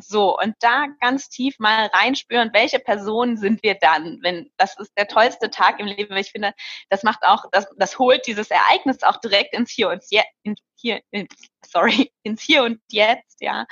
so, 0.00 0.36
und 0.38 0.54
da 0.60 0.86
ganz 1.00 1.28
tief 1.28 1.58
mal 1.58 1.86
reinspüren, 1.86 2.50
welche 2.52 2.78
Personen 2.78 3.36
sind 3.36 3.62
wir 3.62 3.74
dann? 3.74 4.18
Wenn, 4.22 4.50
das 4.56 4.78
ist 4.78 4.92
der 4.96 5.08
tollste 5.08 5.50
Tag 5.50 5.80
im 5.80 5.86
Leben. 5.86 6.16
Ich 6.16 6.32
finde, 6.32 6.52
das 6.90 7.02
macht 7.02 7.22
auch, 7.22 7.44
das, 7.52 7.66
das 7.76 7.98
holt 7.98 8.26
dieses 8.26 8.50
Ereignis 8.50 9.02
auch 9.02 9.18
direkt 9.18 9.54
ins 9.54 9.70
Hier 9.70 9.88
und 9.90 10.02
Jetzt, 10.10 10.28
in, 10.42 10.56
hier, 10.74 11.00
in, 11.10 11.28
sorry, 11.64 12.12
ins 12.22 12.42
Hier 12.42 12.64
und 12.64 12.80
Jetzt, 12.90 13.40
ja. 13.40 13.66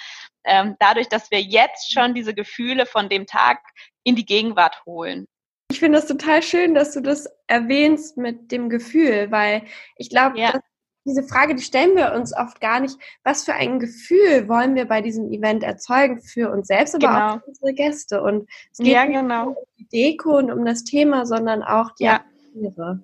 Ähm, 0.44 0.76
dadurch, 0.78 1.08
dass 1.08 1.30
wir 1.30 1.40
jetzt 1.40 1.92
schon 1.92 2.14
diese 2.14 2.34
Gefühle 2.34 2.86
von 2.86 3.08
dem 3.08 3.26
Tag 3.26 3.60
in 4.04 4.16
die 4.16 4.26
Gegenwart 4.26 4.84
holen. 4.86 5.26
Ich 5.70 5.80
finde 5.80 5.98
das 5.98 6.06
total 6.06 6.42
schön, 6.42 6.74
dass 6.74 6.92
du 6.92 7.00
das 7.00 7.26
erwähnst 7.46 8.16
mit 8.16 8.52
dem 8.52 8.68
Gefühl, 8.68 9.30
weil 9.30 9.64
ich 9.96 10.10
glaube, 10.10 10.38
ja 10.38 10.60
diese 11.04 11.22
Frage, 11.22 11.54
die 11.54 11.62
stellen 11.62 11.96
wir 11.96 12.12
uns 12.12 12.34
oft 12.34 12.60
gar 12.60 12.80
nicht. 12.80 12.98
Was 13.22 13.44
für 13.44 13.54
ein 13.54 13.78
Gefühl 13.78 14.48
wollen 14.48 14.74
wir 14.74 14.86
bei 14.86 15.02
diesem 15.02 15.30
Event 15.30 15.62
erzeugen 15.62 16.20
für 16.22 16.50
uns 16.50 16.68
selbst, 16.68 16.94
aber 16.94 17.06
genau. 17.06 17.28
auch 17.28 17.40
für 17.40 17.48
unsere 17.48 17.74
Gäste? 17.74 18.22
Und 18.22 18.48
es 18.72 18.78
geht 18.78 18.88
ja, 18.88 19.04
genau. 19.04 19.50
nicht 19.50 19.58
um 19.58 19.64
die 19.78 19.88
Deko 19.88 20.38
und 20.38 20.50
um 20.50 20.64
das 20.64 20.84
Thema, 20.84 21.26
sondern 21.26 21.62
auch 21.62 21.90
die 21.96 22.04
ja. 22.04 22.24
Atmosphäre. 22.54 23.02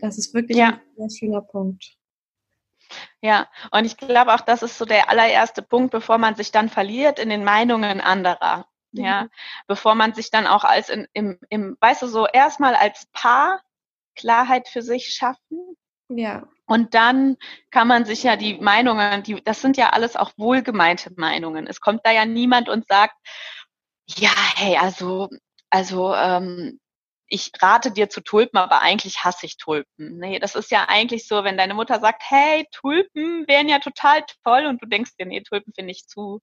Das 0.00 0.18
ist 0.18 0.34
wirklich 0.34 0.58
ja. 0.58 0.68
ein 0.68 0.80
sehr 1.08 1.10
schöner 1.10 1.42
Punkt. 1.42 1.96
Ja, 3.20 3.48
und 3.70 3.84
ich 3.84 3.96
glaube 3.96 4.34
auch, 4.34 4.40
das 4.40 4.62
ist 4.62 4.76
so 4.76 4.84
der 4.84 5.08
allererste 5.08 5.62
Punkt, 5.62 5.92
bevor 5.92 6.18
man 6.18 6.34
sich 6.34 6.50
dann 6.52 6.68
verliert 6.68 7.18
in 7.18 7.28
den 7.28 7.44
Meinungen 7.44 8.00
anderer. 8.00 8.66
Mhm. 8.92 9.04
Ja, 9.04 9.28
bevor 9.66 9.94
man 9.94 10.12
sich 10.14 10.30
dann 10.30 10.46
auch 10.46 10.64
als 10.64 10.88
in, 10.88 11.06
im, 11.12 11.38
im, 11.48 11.76
weißt 11.80 12.02
du, 12.02 12.06
so 12.06 12.26
erstmal 12.26 12.74
als 12.74 13.06
Paar 13.12 13.60
Klarheit 14.14 14.68
für 14.68 14.82
sich 14.82 15.14
schaffen. 15.14 15.76
Ja. 16.08 16.48
Und 16.72 16.94
dann 16.94 17.36
kann 17.70 17.86
man 17.86 18.06
sich 18.06 18.22
ja 18.22 18.36
die 18.36 18.54
Meinungen, 18.54 19.22
die, 19.24 19.44
das 19.44 19.60
sind 19.60 19.76
ja 19.76 19.90
alles 19.90 20.16
auch 20.16 20.32
wohlgemeinte 20.38 21.12
Meinungen. 21.16 21.66
Es 21.66 21.82
kommt 21.82 22.00
da 22.04 22.10
ja 22.10 22.24
niemand 22.24 22.70
und 22.70 22.86
sagt, 22.88 23.14
ja, 24.06 24.32
hey, 24.56 24.78
also, 24.78 25.28
also 25.68 26.14
ähm, 26.14 26.80
ich 27.26 27.50
rate 27.60 27.90
dir 27.92 28.08
zu 28.08 28.22
Tulpen, 28.22 28.58
aber 28.58 28.80
eigentlich 28.80 29.22
hasse 29.22 29.44
ich 29.44 29.58
Tulpen. 29.58 30.16
Nee, 30.18 30.38
das 30.38 30.54
ist 30.54 30.70
ja 30.70 30.86
eigentlich 30.88 31.28
so, 31.28 31.44
wenn 31.44 31.58
deine 31.58 31.74
Mutter 31.74 32.00
sagt, 32.00 32.22
hey, 32.26 32.66
Tulpen 32.72 33.46
wären 33.48 33.68
ja 33.68 33.78
total 33.78 34.24
toll 34.42 34.64
und 34.64 34.82
du 34.82 34.86
denkst 34.86 35.12
dir, 35.18 35.26
nee, 35.26 35.42
Tulpen 35.42 35.74
finde 35.74 35.92
ich 35.92 36.06
zu, 36.06 36.40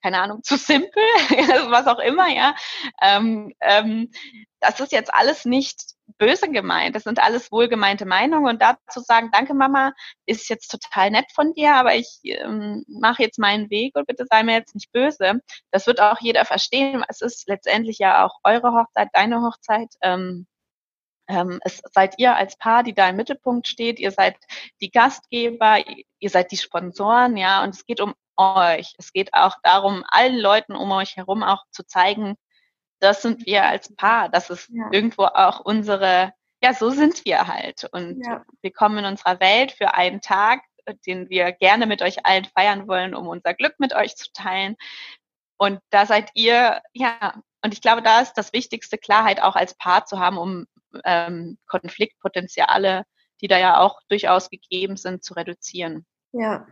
keine 0.00 0.20
Ahnung, 0.20 0.44
zu 0.44 0.56
simpel, 0.56 0.92
was 1.70 1.88
auch 1.88 1.98
immer, 1.98 2.28
ja. 2.28 2.54
Ähm, 3.00 3.52
ähm, 3.60 4.12
das 4.60 4.78
ist 4.78 4.92
jetzt 4.92 5.12
alles 5.12 5.44
nicht 5.44 5.91
böse 6.22 6.48
gemeint. 6.50 6.94
Das 6.94 7.02
sind 7.02 7.18
alles 7.18 7.50
wohlgemeinte 7.50 8.06
Meinungen 8.06 8.46
und 8.46 8.62
dazu 8.62 9.00
sagen, 9.00 9.30
danke 9.32 9.54
Mama, 9.54 9.92
ist 10.24 10.48
jetzt 10.48 10.68
total 10.68 11.10
nett 11.10 11.26
von 11.34 11.52
dir, 11.52 11.74
aber 11.74 11.96
ich 11.96 12.20
ähm, 12.22 12.84
mache 12.86 13.24
jetzt 13.24 13.40
meinen 13.40 13.70
Weg 13.70 13.96
und 13.96 14.06
bitte 14.06 14.24
sei 14.30 14.44
mir 14.44 14.54
jetzt 14.54 14.74
nicht 14.74 14.92
böse. 14.92 15.40
Das 15.72 15.86
wird 15.88 16.00
auch 16.00 16.20
jeder 16.20 16.44
verstehen. 16.44 17.04
Es 17.08 17.20
ist 17.22 17.48
letztendlich 17.48 17.98
ja 17.98 18.24
auch 18.24 18.38
eure 18.44 18.72
Hochzeit, 18.72 19.08
deine 19.12 19.42
Hochzeit. 19.42 19.88
Ähm, 20.00 20.46
ähm, 21.28 21.58
es 21.64 21.82
seid 21.92 22.14
ihr 22.18 22.36
als 22.36 22.56
Paar, 22.56 22.84
die 22.84 22.94
da 22.94 23.08
im 23.08 23.16
Mittelpunkt 23.16 23.66
steht. 23.66 23.98
Ihr 23.98 24.12
seid 24.12 24.36
die 24.80 24.90
Gastgeber, 24.90 25.78
ihr 26.18 26.30
seid 26.30 26.52
die 26.52 26.56
Sponsoren, 26.56 27.36
ja, 27.36 27.64
und 27.64 27.74
es 27.74 27.84
geht 27.84 28.00
um 28.00 28.14
euch. 28.36 28.94
Es 28.98 29.12
geht 29.12 29.34
auch 29.34 29.56
darum, 29.62 30.04
allen 30.08 30.38
Leuten 30.38 30.74
um 30.76 30.90
euch 30.92 31.16
herum 31.16 31.42
auch 31.42 31.64
zu 31.72 31.84
zeigen, 31.84 32.36
das 33.02 33.22
sind 33.22 33.46
wir 33.46 33.64
als 33.64 33.94
Paar. 33.96 34.28
Das 34.28 34.48
ist 34.48 34.68
ja. 34.70 34.88
irgendwo 34.92 35.24
auch 35.24 35.60
unsere, 35.60 36.32
ja, 36.62 36.72
so 36.72 36.90
sind 36.90 37.24
wir 37.24 37.46
halt. 37.48 37.88
Und 37.92 38.22
ja. 38.24 38.44
wir 38.60 38.72
kommen 38.72 38.98
in 38.98 39.04
unserer 39.04 39.40
Welt 39.40 39.72
für 39.72 39.94
einen 39.94 40.20
Tag, 40.20 40.60
den 41.06 41.28
wir 41.28 41.52
gerne 41.52 41.86
mit 41.86 42.02
euch 42.02 42.24
allen 42.24 42.44
feiern 42.44 42.86
wollen, 42.88 43.14
um 43.14 43.26
unser 43.26 43.54
Glück 43.54 43.74
mit 43.78 43.94
euch 43.94 44.16
zu 44.16 44.32
teilen. 44.32 44.76
Und 45.58 45.80
da 45.90 46.06
seid 46.06 46.30
ihr, 46.34 46.80
ja, 46.92 47.42
und 47.64 47.74
ich 47.74 47.80
glaube, 47.80 48.02
da 48.02 48.20
ist 48.20 48.34
das 48.34 48.52
Wichtigste, 48.52 48.98
Klarheit 48.98 49.42
auch 49.42 49.56
als 49.56 49.74
Paar 49.74 50.06
zu 50.06 50.18
haben, 50.18 50.38
um 50.38 50.66
ähm, 51.04 51.58
Konfliktpotenziale, 51.66 53.04
die 53.40 53.48
da 53.48 53.58
ja 53.58 53.78
auch 53.78 54.00
durchaus 54.08 54.50
gegeben 54.50 54.96
sind, 54.96 55.24
zu 55.24 55.34
reduzieren. 55.34 56.06
Ja, 56.32 56.66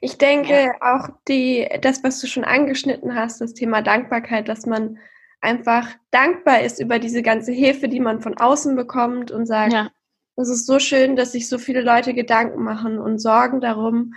ich 0.00 0.18
denke 0.18 0.64
ja. 0.64 0.72
auch 0.80 1.08
die, 1.28 1.68
das, 1.80 2.02
was 2.02 2.20
du 2.20 2.26
schon 2.26 2.44
angeschnitten 2.44 3.14
hast, 3.14 3.40
das 3.40 3.54
Thema 3.54 3.80
Dankbarkeit, 3.80 4.48
dass 4.48 4.66
man 4.66 4.98
einfach 5.44 5.88
dankbar 6.10 6.62
ist 6.62 6.80
über 6.80 6.98
diese 6.98 7.22
ganze 7.22 7.52
Hilfe, 7.52 7.88
die 7.88 8.00
man 8.00 8.20
von 8.20 8.36
außen 8.36 8.74
bekommt 8.74 9.30
und 9.30 9.46
sagt, 9.46 9.72
ja. 9.72 9.90
es 10.36 10.48
ist 10.48 10.66
so 10.66 10.78
schön, 10.78 11.14
dass 11.14 11.32
sich 11.32 11.48
so 11.48 11.58
viele 11.58 11.82
Leute 11.82 12.14
Gedanken 12.14 12.64
machen 12.64 12.98
und 12.98 13.18
sorgen 13.18 13.60
darum, 13.60 14.14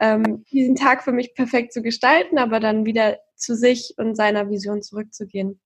ähm, 0.00 0.44
diesen 0.50 0.74
Tag 0.74 1.04
für 1.04 1.12
mich 1.12 1.34
perfekt 1.34 1.72
zu 1.72 1.82
gestalten, 1.82 2.38
aber 2.38 2.58
dann 2.58 2.86
wieder 2.86 3.18
zu 3.36 3.54
sich 3.54 3.94
und 3.98 4.16
seiner 4.16 4.48
Vision 4.50 4.82
zurückzugehen. 4.82 5.60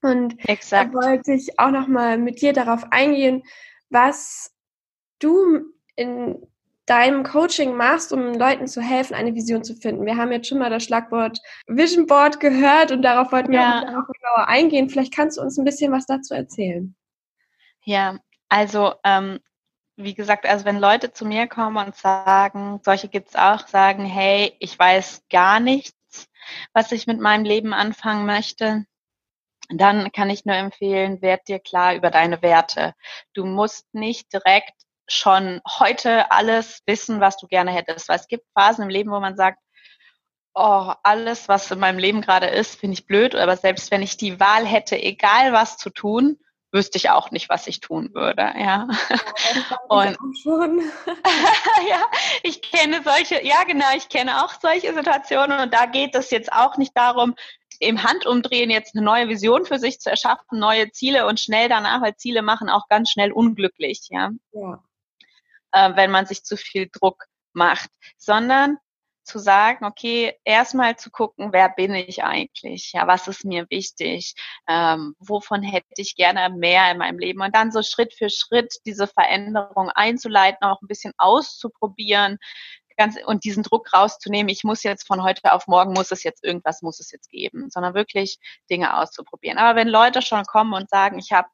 Und 0.00 0.36
Exakt. 0.48 0.94
da 0.94 1.02
wollte 1.02 1.32
ich 1.32 1.58
auch 1.58 1.70
nochmal 1.70 2.18
mit 2.18 2.40
dir 2.40 2.52
darauf 2.52 2.84
eingehen, 2.90 3.42
was 3.90 4.52
du 5.18 5.60
in 5.96 6.46
deinem 6.86 7.22
Coaching 7.22 7.76
machst, 7.76 8.12
um 8.12 8.34
Leuten 8.34 8.66
zu 8.66 8.80
helfen, 8.80 9.14
eine 9.14 9.34
Vision 9.34 9.62
zu 9.62 9.74
finden. 9.74 10.04
Wir 10.04 10.16
haben 10.16 10.32
jetzt 10.32 10.48
schon 10.48 10.58
mal 10.58 10.70
das 10.70 10.82
Schlagwort 10.84 11.38
Vision 11.66 12.06
Board 12.06 12.40
gehört 12.40 12.90
und 12.90 13.02
darauf 13.02 13.30
wollten 13.30 13.52
wir 13.52 13.60
ja. 13.60 13.98
auch 13.98 14.11
genauer 14.32 14.48
eingehen. 14.48 14.88
Vielleicht 14.88 15.14
kannst 15.14 15.38
du 15.38 15.42
uns 15.42 15.58
ein 15.58 15.64
bisschen 15.64 15.92
was 15.92 16.06
dazu 16.06 16.34
erzählen. 16.34 16.94
Ja, 17.84 18.18
also 18.48 18.94
ähm, 19.04 19.40
wie 19.96 20.14
gesagt, 20.14 20.46
also 20.46 20.64
wenn 20.64 20.78
Leute 20.78 21.12
zu 21.12 21.24
mir 21.24 21.46
kommen 21.46 21.84
und 21.84 21.96
sagen, 21.96 22.80
solche 22.84 23.08
gibt 23.08 23.30
es 23.30 23.36
auch, 23.36 23.66
sagen, 23.68 24.04
hey, 24.04 24.54
ich 24.58 24.78
weiß 24.78 25.24
gar 25.30 25.60
nichts, 25.60 26.28
was 26.72 26.92
ich 26.92 27.06
mit 27.06 27.20
meinem 27.20 27.44
Leben 27.44 27.72
anfangen 27.72 28.26
möchte, 28.26 28.84
dann 29.68 30.12
kann 30.12 30.30
ich 30.30 30.44
nur 30.44 30.56
empfehlen, 30.56 31.22
werd 31.22 31.48
dir 31.48 31.58
klar 31.58 31.94
über 31.94 32.10
deine 32.10 32.42
Werte. 32.42 32.94
Du 33.32 33.44
musst 33.44 33.92
nicht 33.94 34.32
direkt 34.32 34.74
schon 35.08 35.60
heute 35.78 36.30
alles 36.30 36.80
wissen, 36.86 37.20
was 37.20 37.36
du 37.36 37.46
gerne 37.46 37.72
hättest. 37.72 38.08
Weil 38.08 38.18
es 38.18 38.28
gibt 38.28 38.44
Phasen 38.54 38.84
im 38.84 38.90
Leben, 38.90 39.10
wo 39.10 39.20
man 39.20 39.36
sagt, 39.36 39.58
oh, 40.54 40.92
alles, 41.02 41.48
was 41.48 41.70
in 41.70 41.78
meinem 41.78 41.98
Leben 41.98 42.20
gerade 42.20 42.46
ist, 42.46 42.78
finde 42.78 42.94
ich 42.94 43.06
blöd. 43.06 43.34
Aber 43.34 43.56
selbst 43.56 43.90
wenn 43.90 44.02
ich 44.02 44.16
die 44.16 44.40
Wahl 44.40 44.66
hätte, 44.66 45.00
egal 45.00 45.52
was 45.52 45.76
zu 45.76 45.90
tun, 45.90 46.38
wüsste 46.72 46.96
ich 46.96 47.10
auch 47.10 47.30
nicht, 47.30 47.48
was 47.50 47.66
ich 47.66 47.80
tun 47.80 48.10
würde. 48.14 48.42
Ja. 48.42 48.88
ja 48.88 49.78
und 49.88 50.16
ja, 51.88 52.02
ich 52.42 52.62
kenne 52.62 53.02
solche, 53.04 53.44
ja 53.44 53.64
genau, 53.64 53.94
ich 53.94 54.08
kenne 54.08 54.42
auch 54.44 54.54
solche 54.60 54.94
Situationen 54.94 55.60
und 55.60 55.74
da 55.74 55.86
geht 55.86 56.14
es 56.14 56.30
jetzt 56.30 56.50
auch 56.52 56.78
nicht 56.78 56.96
darum, 56.96 57.34
im 57.78 58.02
Handumdrehen 58.02 58.70
jetzt 58.70 58.94
eine 58.94 59.04
neue 59.04 59.28
Vision 59.28 59.66
für 59.66 59.78
sich 59.78 60.00
zu 60.00 60.08
erschaffen, 60.08 60.58
neue 60.58 60.90
Ziele 60.92 61.26
und 61.26 61.40
schnell 61.40 61.68
danach, 61.68 62.00
weil 62.00 62.16
Ziele 62.16 62.42
machen 62.42 62.70
auch 62.70 62.88
ganz 62.88 63.10
schnell 63.10 63.32
unglücklich, 63.32 64.08
ja. 64.10 64.30
ja 64.52 64.82
äh, 65.72 65.96
wenn 65.96 66.10
man 66.10 66.26
sich 66.26 66.44
zu 66.44 66.56
viel 66.56 66.88
Druck 66.90 67.24
macht, 67.52 67.90
sondern 68.16 68.78
zu 69.24 69.38
sagen, 69.38 69.84
okay, 69.84 70.34
erstmal 70.44 70.96
zu 70.96 71.10
gucken, 71.10 71.52
wer 71.52 71.68
bin 71.68 71.94
ich 71.94 72.24
eigentlich? 72.24 72.92
Ja, 72.92 73.06
was 73.06 73.28
ist 73.28 73.44
mir 73.44 73.66
wichtig? 73.70 74.34
Ähm, 74.68 75.14
wovon 75.18 75.62
hätte 75.62 75.86
ich 75.96 76.16
gerne 76.16 76.54
mehr 76.54 76.90
in 76.90 76.98
meinem 76.98 77.18
Leben? 77.18 77.40
Und 77.40 77.54
dann 77.54 77.72
so 77.72 77.82
Schritt 77.82 78.14
für 78.14 78.30
Schritt 78.30 78.74
diese 78.86 79.06
Veränderung 79.06 79.90
einzuleiten, 79.90 80.66
auch 80.66 80.80
ein 80.82 80.88
bisschen 80.88 81.12
auszuprobieren. 81.18 82.38
ganz, 82.96 83.16
und 83.26 83.44
diesen 83.44 83.62
Druck 83.62 83.92
rauszunehmen, 83.92 84.48
ich 84.48 84.64
muss 84.64 84.82
jetzt 84.82 85.06
von 85.06 85.22
heute 85.22 85.52
auf 85.52 85.66
morgen, 85.66 85.92
muss 85.92 86.10
es 86.12 86.22
jetzt 86.24 86.44
irgendwas, 86.44 86.82
muss 86.82 87.00
es 87.00 87.10
jetzt 87.10 87.30
geben, 87.30 87.70
sondern 87.70 87.94
wirklich 87.94 88.38
Dinge 88.70 88.98
auszuprobieren. 88.98 89.58
Aber 89.58 89.76
wenn 89.76 89.88
Leute 89.88 90.22
schon 90.22 90.44
kommen 90.44 90.74
und 90.74 90.90
sagen, 90.90 91.18
ich 91.18 91.32
habe 91.32 91.48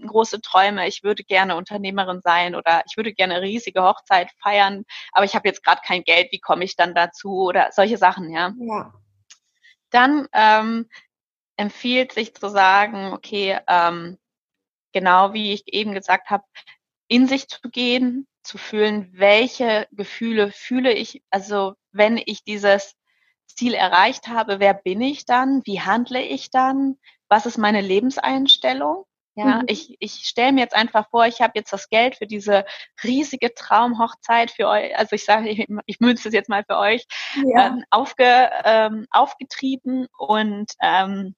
große 0.00 0.40
Träume, 0.40 0.86
ich 0.88 1.02
würde 1.02 1.24
gerne 1.24 1.56
Unternehmerin 1.56 2.20
sein 2.22 2.54
oder 2.54 2.82
ich 2.88 2.96
würde 2.96 3.12
gerne 3.12 3.34
eine 3.34 3.44
riesige 3.44 3.82
Hochzeit 3.82 4.30
feiern, 4.42 4.84
aber 5.12 5.24
ich 5.24 5.34
habe 5.34 5.48
jetzt 5.48 5.62
gerade 5.62 5.80
kein 5.84 6.02
Geld, 6.02 6.32
wie 6.32 6.40
komme 6.40 6.64
ich 6.64 6.76
dann 6.76 6.94
dazu 6.94 7.42
oder 7.42 7.70
solche 7.72 7.96
Sachen, 7.96 8.30
ja. 8.30 8.52
ja. 8.58 8.92
Dann 9.90 10.26
ähm, 10.32 10.88
empfiehlt 11.56 12.12
sich 12.12 12.34
zu 12.34 12.48
sagen, 12.48 13.12
okay, 13.12 13.58
ähm, 13.68 14.18
genau 14.92 15.32
wie 15.32 15.52
ich 15.52 15.72
eben 15.72 15.94
gesagt 15.94 16.30
habe, 16.30 16.44
in 17.08 17.28
sich 17.28 17.48
zu 17.48 17.68
gehen, 17.70 18.26
zu 18.42 18.58
fühlen, 18.58 19.10
welche 19.12 19.86
Gefühle 19.92 20.50
fühle 20.52 20.92
ich, 20.92 21.22
also 21.30 21.74
wenn 21.92 22.20
ich 22.24 22.44
dieses 22.44 22.94
Ziel 23.46 23.74
erreicht 23.74 24.28
habe, 24.28 24.58
wer 24.58 24.74
bin 24.74 25.00
ich 25.00 25.26
dann, 25.26 25.62
wie 25.64 25.80
handle 25.80 26.20
ich 26.20 26.50
dann, 26.50 26.98
was 27.28 27.46
ist 27.46 27.58
meine 27.58 27.80
Lebenseinstellung 27.80 29.06
ja, 29.36 29.56
mhm. 29.56 29.64
ich, 29.66 29.96
ich 29.98 30.12
stelle 30.26 30.52
mir 30.52 30.60
jetzt 30.60 30.76
einfach 30.76 31.08
vor, 31.10 31.26
ich 31.26 31.40
habe 31.40 31.52
jetzt 31.56 31.72
das 31.72 31.88
Geld 31.88 32.16
für 32.16 32.26
diese 32.26 32.64
riesige 33.02 33.52
Traumhochzeit 33.54 34.52
für 34.52 34.68
euch, 34.68 34.96
also 34.96 35.16
ich 35.16 35.24
sage, 35.24 35.48
ich, 35.48 35.66
ich 35.86 36.00
münze 36.00 36.28
es 36.28 36.34
jetzt 36.34 36.48
mal 36.48 36.64
für 36.64 36.78
euch, 36.78 37.04
ja. 37.44 37.66
ähm, 37.66 37.84
aufge, 37.90 38.50
ähm, 38.64 39.06
aufgetrieben 39.10 40.06
und 40.18 40.72
ähm, 40.80 41.34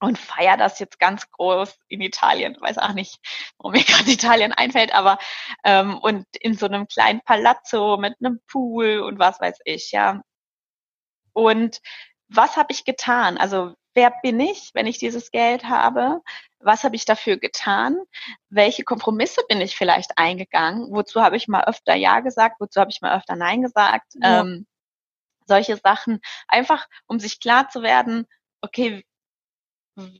und 0.00 0.18
feier 0.18 0.56
das 0.56 0.80
jetzt 0.80 0.98
ganz 0.98 1.30
groß 1.30 1.78
in 1.86 2.00
Italien. 2.00 2.56
Weiß 2.60 2.76
auch 2.78 2.92
nicht, 2.92 3.20
warum 3.58 3.72
mir 3.72 3.84
gerade 3.84 4.10
Italien 4.10 4.52
einfällt, 4.52 4.92
aber 4.92 5.18
ähm, 5.64 5.96
und 5.98 6.26
in 6.40 6.54
so 6.54 6.66
einem 6.66 6.88
kleinen 6.88 7.20
Palazzo 7.20 7.96
mit 7.98 8.16
einem 8.18 8.40
Pool 8.48 8.98
und 8.98 9.20
was 9.20 9.40
weiß 9.40 9.60
ich, 9.64 9.92
ja. 9.92 10.22
Und 11.32 11.80
was 12.28 12.56
habe 12.56 12.72
ich 12.72 12.84
getan? 12.84 13.38
Also 13.38 13.74
wer 13.94 14.12
bin 14.22 14.40
ich, 14.40 14.70
wenn 14.74 14.86
ich 14.86 14.98
dieses 14.98 15.30
Geld 15.30 15.64
habe? 15.64 16.20
Was 16.60 16.84
habe 16.84 16.96
ich 16.96 17.04
dafür 17.04 17.36
getan? 17.36 17.96
Welche 18.48 18.84
Kompromisse 18.84 19.42
bin 19.48 19.60
ich 19.60 19.76
vielleicht 19.76 20.12
eingegangen? 20.16 20.88
Wozu 20.90 21.22
habe 21.22 21.36
ich 21.36 21.48
mal 21.48 21.64
öfter 21.64 21.94
Ja 21.94 22.20
gesagt? 22.20 22.60
Wozu 22.60 22.80
habe 22.80 22.90
ich 22.90 23.00
mal 23.00 23.16
öfter 23.16 23.36
Nein 23.36 23.62
gesagt? 23.62 24.14
Ja. 24.14 24.40
Ähm, 24.40 24.66
solche 25.46 25.76
Sachen. 25.76 26.20
Einfach, 26.48 26.86
um 27.06 27.18
sich 27.18 27.40
klar 27.40 27.68
zu 27.68 27.82
werden, 27.82 28.26
okay, 28.60 29.04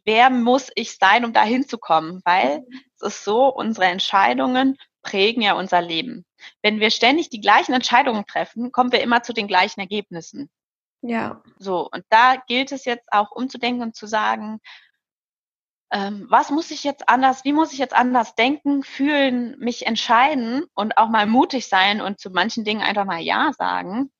wer 0.05 0.31
muss 0.31 0.71
ich 0.75 0.97
sein, 0.97 1.25
um 1.25 1.33
da 1.33 1.45
hinzukommen? 1.45 2.21
Weil 2.25 2.61
mhm. 2.61 2.81
es 2.97 3.03
ist 3.03 3.25
so, 3.25 3.47
unsere 3.47 3.87
Entscheidungen 3.87 4.77
prägen 5.03 5.43
ja 5.43 5.55
unser 5.55 5.81
Leben. 5.81 6.25
Wenn 6.63 6.81
wir 6.81 6.91
ständig 6.91 7.29
die 7.31 7.41
gleichen 7.41 7.73
Entscheidungen 7.73 8.25
treffen, 8.27 8.73
kommen 8.73 8.93
wir 8.93 9.01
immer 9.01 9.23
zu 9.23 9.33
den 9.33 9.49
gleichen 9.49 9.81
Ergebnissen. 9.81 10.51
Ja. 11.03 11.43
So, 11.59 11.89
und 11.91 12.05
da 12.09 12.37
gilt 12.47 12.73
es 12.73 12.85
jetzt 12.85 13.13
auch 13.13 13.33
umzudenken 13.33 13.83
und 13.83 13.97
zu 13.97 14.07
sagen, 14.07 14.61
ähm, 15.93 16.27
was 16.31 16.51
muss 16.51 16.71
ich 16.71 16.85
jetzt 16.85 17.09
anders, 17.09 17.45
wie 17.45 17.53
muss 17.53 17.73
ich 17.73 17.79
jetzt 17.79 17.95
anders 17.95 18.35
denken, 18.35 18.83
fühlen, 18.83 19.59
mich 19.59 19.87
entscheiden 19.87 20.65
und 20.75 20.97
auch 20.97 21.09
mal 21.09 21.27
mutig 21.27 21.69
sein 21.69 22.01
und 22.01 22.19
zu 22.19 22.31
manchen 22.31 22.65
Dingen 22.65 22.81
einfach 22.81 23.05
mal 23.05 23.21
Ja 23.21 23.53
sagen, 23.53 24.11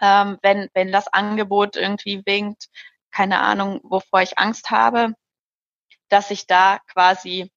ähm, 0.00 0.38
wenn, 0.42 0.70
wenn 0.72 0.90
das 0.92 1.08
Angebot 1.08 1.76
irgendwie 1.76 2.22
winkt, 2.24 2.68
keine 3.10 3.40
Ahnung, 3.40 3.80
wovor 3.82 4.22
ich 4.22 4.38
Angst 4.38 4.70
habe, 4.70 5.14
dass 6.08 6.30
ich 6.30 6.46
da 6.46 6.78
quasi 6.86 7.50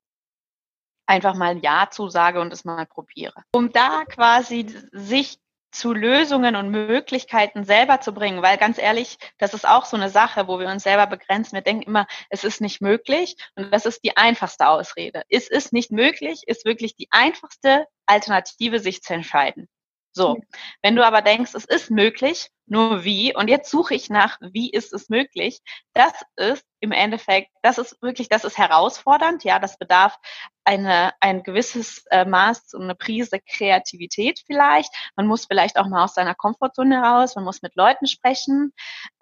einfach 1.05 1.35
mal 1.35 1.57
Ja 1.59 1.89
zusage 1.89 2.41
und 2.41 2.51
es 2.51 2.65
mal 2.65 2.85
probiere. 2.85 3.43
Um 3.53 3.71
da 3.71 4.03
quasi 4.05 4.65
sich 4.91 5.39
zu 5.73 5.93
Lösungen 5.93 6.55
und 6.55 6.69
Möglichkeiten 6.69 7.63
selber 7.63 7.99
zu 7.99 8.13
bringen, 8.13 8.41
weil 8.41 8.57
ganz 8.57 8.77
ehrlich, 8.77 9.17
das 9.39 9.53
ist 9.53 9.67
auch 9.67 9.85
so 9.85 9.97
eine 9.97 10.09
Sache, 10.09 10.47
wo 10.47 10.59
wir 10.59 10.67
uns 10.67 10.83
selber 10.83 11.07
begrenzen. 11.07 11.55
Wir 11.55 11.61
denken 11.61 11.83
immer, 11.83 12.07
es 12.29 12.43
ist 12.43 12.61
nicht 12.61 12.81
möglich 12.81 13.35
und 13.55 13.73
das 13.73 13.85
ist 13.85 14.03
die 14.03 14.15
einfachste 14.15 14.67
Ausrede. 14.67 15.23
Es 15.29 15.49
ist 15.49 15.73
nicht 15.73 15.91
möglich, 15.91 16.43
ist 16.47 16.65
wirklich 16.65 16.95
die 16.95 17.07
einfachste 17.11 17.85
Alternative, 18.05 18.79
sich 18.79 19.01
zu 19.01 19.13
entscheiden. 19.13 19.67
So, 20.15 20.37
wenn 20.83 20.95
du 20.95 21.03
aber 21.03 21.23
denkst, 21.23 21.55
es 21.55 21.65
ist 21.65 21.89
möglich, 21.89 22.49
nur 22.65 23.03
wie, 23.03 23.35
und 23.35 23.49
jetzt 23.49 23.69
suche 23.69 23.95
ich 23.95 24.09
nach, 24.09 24.37
wie 24.41 24.69
ist 24.69 24.93
es 24.93 25.09
möglich, 25.09 25.61
das 25.93 26.13
ist 26.35 26.65
im 26.79 26.91
Endeffekt, 26.91 27.49
das 27.61 27.77
ist 27.77 28.01
wirklich, 28.01 28.27
das 28.27 28.43
ist 28.43 28.57
herausfordernd, 28.57 29.45
ja, 29.45 29.57
das 29.57 29.77
bedarf 29.77 30.17
eine, 30.65 31.13
ein 31.19 31.43
gewisses 31.43 32.05
äh, 32.11 32.25
Maß 32.25 32.73
und 32.73 32.83
eine 32.83 32.95
Prise 32.95 33.39
Kreativität 33.39 34.41
vielleicht. 34.45 34.93
Man 35.15 35.27
muss 35.27 35.45
vielleicht 35.45 35.77
auch 35.77 35.87
mal 35.87 36.03
aus 36.03 36.13
seiner 36.13 36.35
Komfortzone 36.35 36.99
raus, 37.01 37.35
man 37.35 37.45
muss 37.45 37.61
mit 37.61 37.75
Leuten 37.75 38.07
sprechen. 38.07 38.73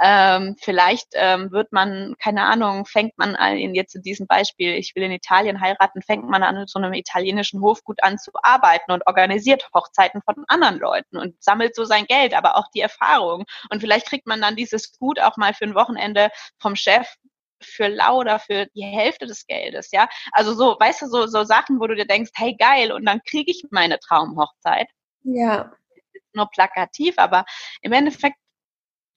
Ähm, 0.02 0.56
vielleicht 0.60 1.10
ähm, 1.14 1.52
wird 1.52 1.72
man, 1.72 2.16
keine 2.20 2.44
Ahnung, 2.44 2.86
fängt 2.86 3.18
man 3.18 3.36
an, 3.36 3.58
jetzt 3.76 3.96
in 3.96 4.02
diesem 4.02 4.28
Beispiel, 4.28 4.74
ich 4.74 4.96
will 4.96 5.04
in 5.04 5.12
Italien 5.12 5.62
heiraten, 5.62 6.02
fängt 6.02 6.28
man 6.28 6.44
an, 6.44 6.66
so 6.68 6.80
einem 6.80 6.94
italienischen 6.94 7.62
Hofgut 7.62 8.04
an 8.04 8.18
zu 8.18 8.32
arbeiten 8.42 8.92
und 8.92 9.06
organisiert 9.08 9.70
Hochzeiten 9.74 10.22
von 10.24 10.46
anderen 10.48 10.80
Leuten 10.80 11.18
und 11.18 11.42
sammelt 11.44 11.76
so 11.76 11.86
sein 11.86 12.06
Geld, 12.06 12.34
aber 12.34 12.58
auch 12.58 12.68
die 12.74 12.82
Erfahrung. 12.82 13.31
Und 13.70 13.80
vielleicht 13.80 14.08
kriegt 14.08 14.28
man 14.28 14.42
dann 14.42 14.56
dieses 14.56 14.98
Gut 14.98 15.20
auch 15.20 15.38
mal 15.38 15.54
für 15.54 15.66
ein 15.66 15.76
Wochenende 15.76 16.30
vom 16.60 16.76
Chef 16.76 17.08
für 17.64 17.88
lauter 17.88 18.40
für 18.40 18.68
die 18.68 18.84
Hälfte 18.84 19.26
des 19.26 19.46
Geldes, 19.46 19.92
ja. 19.92 20.10
Also 20.32 20.54
so, 20.54 20.78
weißt 20.80 21.04
du, 21.04 21.08
so, 21.08 21.28
so 21.28 21.44
Sachen, 21.44 21.80
wo 21.80 21.88
du 21.88 21.96
dir 21.96 22.06
denkst, 22.06 22.32
hey 22.36 22.56
geil, 22.56 22.92
und 22.92 23.06
dann 23.06 23.22
kriege 23.24 23.52
ich 23.52 23.66
meine 23.70 24.00
Traumhochzeit. 24.00 24.88
Ja. 25.24 25.72
Nur 26.34 26.50
plakativ, 26.50 27.16
aber 27.18 27.46
im 27.82 27.94
Endeffekt, 27.94 28.38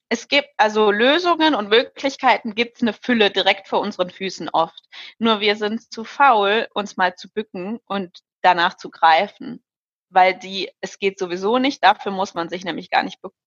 es 0.09 0.27
gibt 0.27 0.49
also 0.57 0.91
Lösungen 0.91 1.55
und 1.55 1.69
Möglichkeiten 1.69 2.53
gibt 2.53 2.77
es 2.77 2.81
eine 2.83 2.93
Fülle 2.93 3.31
direkt 3.31 3.67
vor 3.67 3.79
unseren 3.79 4.11
Füßen 4.11 4.49
oft. 4.49 4.83
Nur 5.17 5.39
wir 5.39 5.55
sind 5.55 5.91
zu 5.91 6.03
faul, 6.03 6.67
uns 6.73 6.95
mal 6.97 7.15
zu 7.15 7.29
bücken 7.29 7.79
und 7.85 8.19
danach 8.41 8.77
zu 8.77 8.91
greifen. 8.91 9.63
Weil 10.09 10.37
die, 10.37 10.71
es 10.81 10.99
geht 10.99 11.17
sowieso 11.17 11.57
nicht, 11.57 11.83
dafür 11.83 12.11
muss 12.11 12.35
man 12.35 12.49
sich 12.49 12.63
nämlich 12.63 12.91
gar 12.91 13.01
nicht 13.01 13.21
bücken. 13.21 13.37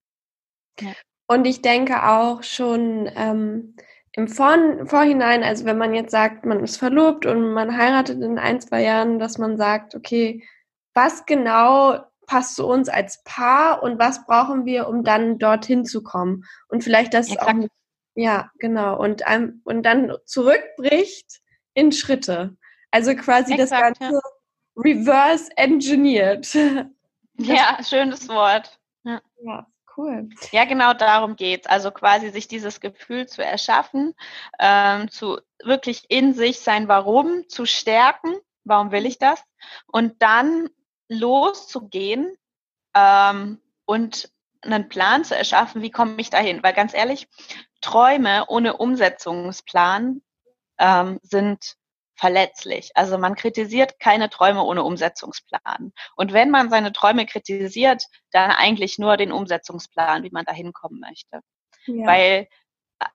Ja. 0.80 0.92
Und 1.26 1.46
ich 1.46 1.62
denke 1.62 2.08
auch 2.08 2.42
schon, 2.42 3.10
ähm, 3.14 3.74
im 4.12 4.26
Vor 4.26 4.56
Vorhinein, 4.86 5.44
also 5.44 5.64
wenn 5.64 5.78
man 5.78 5.94
jetzt 5.94 6.10
sagt, 6.10 6.44
man 6.44 6.64
ist 6.64 6.76
verlobt 6.76 7.24
und 7.24 7.52
man 7.52 7.76
heiratet 7.76 8.20
in 8.20 8.38
ein, 8.38 8.60
zwei 8.60 8.82
Jahren, 8.82 9.18
dass 9.18 9.38
man 9.38 9.56
sagt, 9.56 9.94
okay, 9.94 10.42
was 10.94 11.24
genau 11.26 12.00
passt 12.26 12.56
zu 12.56 12.66
uns 12.66 12.88
als 12.88 13.22
Paar 13.22 13.82
und 13.82 13.98
was 13.98 14.26
brauchen 14.26 14.64
wir, 14.64 14.88
um 14.88 15.04
dann 15.04 15.38
dorthin 15.38 15.84
zu 15.84 16.02
kommen? 16.02 16.44
Und 16.68 16.82
vielleicht 16.82 17.14
das 17.14 17.30
Exakt. 17.30 17.48
auch, 17.48 17.68
ja, 18.16 18.50
genau, 18.58 18.98
und, 18.98 19.22
um, 19.32 19.60
und 19.64 19.84
dann 19.84 20.12
zurückbricht 20.24 21.40
in 21.74 21.92
Schritte. 21.92 22.56
Also 22.90 23.14
quasi 23.14 23.54
Exakt, 23.54 23.70
das 23.70 23.98
Ganze 24.00 24.14
ja. 24.14 24.20
reverse 24.76 25.50
engineert. 25.56 26.56
Ja, 27.40 27.78
schönes 27.84 28.28
Wort. 28.28 28.80
Ja. 29.04 29.20
ja 29.44 29.66
cool. 29.98 30.28
Ja, 30.52 30.64
genau 30.64 30.94
darum 30.94 31.36
geht's. 31.36 31.66
Also 31.66 31.90
quasi 31.90 32.30
sich 32.30 32.48
dieses 32.48 32.80
Gefühl 32.80 33.26
zu 33.26 33.44
erschaffen, 33.44 34.14
ähm, 34.58 35.10
zu 35.10 35.38
wirklich 35.62 36.04
in 36.08 36.32
sich 36.32 36.60
sein 36.60 36.88
Warum 36.88 37.48
zu 37.48 37.66
stärken. 37.66 38.34
Warum 38.64 38.92
will 38.92 39.04
ich 39.04 39.18
das? 39.18 39.42
Und 39.86 40.22
dann 40.22 40.68
loszugehen 41.08 42.34
ähm, 42.94 43.60
und 43.84 44.30
einen 44.62 44.88
Plan 44.88 45.24
zu 45.24 45.36
erschaffen, 45.36 45.82
wie 45.82 45.90
komme 45.90 46.16
ich 46.18 46.30
dahin? 46.30 46.62
Weil 46.62 46.72
ganz 46.72 46.94
ehrlich, 46.94 47.28
Träume 47.80 48.46
ohne 48.48 48.76
Umsetzungsplan 48.76 50.22
ähm, 50.78 51.18
sind 51.22 51.76
verletzlich. 52.18 52.90
Also 52.94 53.16
man 53.16 53.36
kritisiert 53.36 54.00
keine 54.00 54.28
Träume 54.28 54.62
ohne 54.62 54.82
Umsetzungsplan. 54.82 55.92
Und 56.16 56.32
wenn 56.32 56.50
man 56.50 56.68
seine 56.68 56.92
Träume 56.92 57.26
kritisiert, 57.26 58.04
dann 58.32 58.50
eigentlich 58.50 58.98
nur 58.98 59.16
den 59.16 59.32
Umsetzungsplan, 59.32 60.24
wie 60.24 60.30
man 60.30 60.44
da 60.44 60.52
hinkommen 60.52 61.00
möchte. 61.00 61.40
Ja. 61.86 62.06
Weil, 62.06 62.48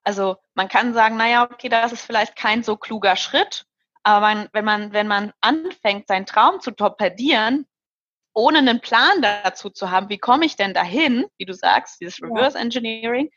also 0.03 0.37
man 0.53 0.69
kann 0.69 0.93
sagen, 0.93 1.17
naja, 1.17 1.43
okay, 1.43 1.69
das 1.69 1.91
ist 1.91 2.05
vielleicht 2.05 2.35
kein 2.35 2.63
so 2.63 2.77
kluger 2.77 3.15
Schritt, 3.15 3.65
aber 4.03 4.21
man, 4.21 4.49
wenn 4.53 4.65
man, 4.65 4.93
wenn 4.93 5.07
man 5.07 5.33
anfängt, 5.41 6.07
seinen 6.07 6.25
Traum 6.25 6.61
zu 6.61 6.71
torpedieren, 6.71 7.67
ohne 8.33 8.59
einen 8.59 8.81
Plan 8.81 9.21
dazu 9.21 9.69
zu 9.69 9.91
haben, 9.91 10.09
wie 10.09 10.17
komme 10.17 10.45
ich 10.45 10.55
denn 10.55 10.73
dahin, 10.73 11.25
wie 11.37 11.45
du 11.45 11.53
sagst, 11.53 12.01
dieses 12.01 12.21
Reverse 12.21 12.57
Engineering, 12.57 13.29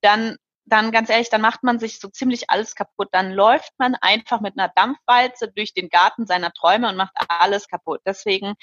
dann 0.00 0.36
dann 0.66 0.92
ganz 0.92 1.10
ehrlich, 1.10 1.30
dann 1.30 1.40
macht 1.40 1.62
man 1.62 1.78
sich 1.78 2.00
so 2.00 2.08
ziemlich 2.08 2.50
alles 2.50 2.74
kaputt. 2.74 3.08
Dann 3.12 3.32
läuft 3.32 3.72
man 3.78 3.94
einfach 3.96 4.40
mit 4.40 4.58
einer 4.58 4.72
Dampfwalze 4.74 5.52
durch 5.54 5.74
den 5.74 5.88
Garten 5.88 6.26
seiner 6.26 6.52
Träume 6.52 6.88
und 6.88 6.96
macht 6.96 7.14
alles 7.28 7.68
kaputt. 7.68 8.00
Deswegen 8.06 8.54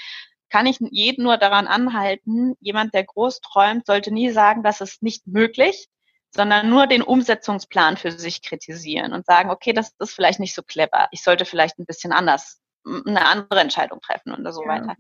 kann 0.49 0.65
ich 0.65 0.79
jeden 0.79 1.23
nur 1.23 1.37
daran 1.37 1.67
anhalten, 1.67 2.55
jemand, 2.59 2.93
der 2.93 3.05
groß 3.05 3.39
träumt, 3.41 3.85
sollte 3.85 4.11
nie 4.11 4.31
sagen, 4.31 4.63
das 4.63 4.81
ist 4.81 5.01
nicht 5.01 5.25
möglich, 5.25 5.87
sondern 6.31 6.69
nur 6.69 6.87
den 6.87 7.01
Umsetzungsplan 7.01 7.97
für 7.97 8.11
sich 8.11 8.41
kritisieren 8.41 9.13
und 9.13 9.25
sagen, 9.25 9.49
okay, 9.49 9.73
das 9.73 9.93
ist 9.99 10.13
vielleicht 10.13 10.39
nicht 10.39 10.55
so 10.55 10.61
clever. 10.61 11.07
Ich 11.11 11.23
sollte 11.23 11.45
vielleicht 11.45 11.79
ein 11.79 11.85
bisschen 11.85 12.11
anders, 12.11 12.61
eine 12.85 13.25
andere 13.25 13.59
Entscheidung 13.59 14.01
treffen 14.01 14.33
und 14.33 14.51
so 14.51 14.63
ja. 14.63 14.67
weiter. 14.67 14.95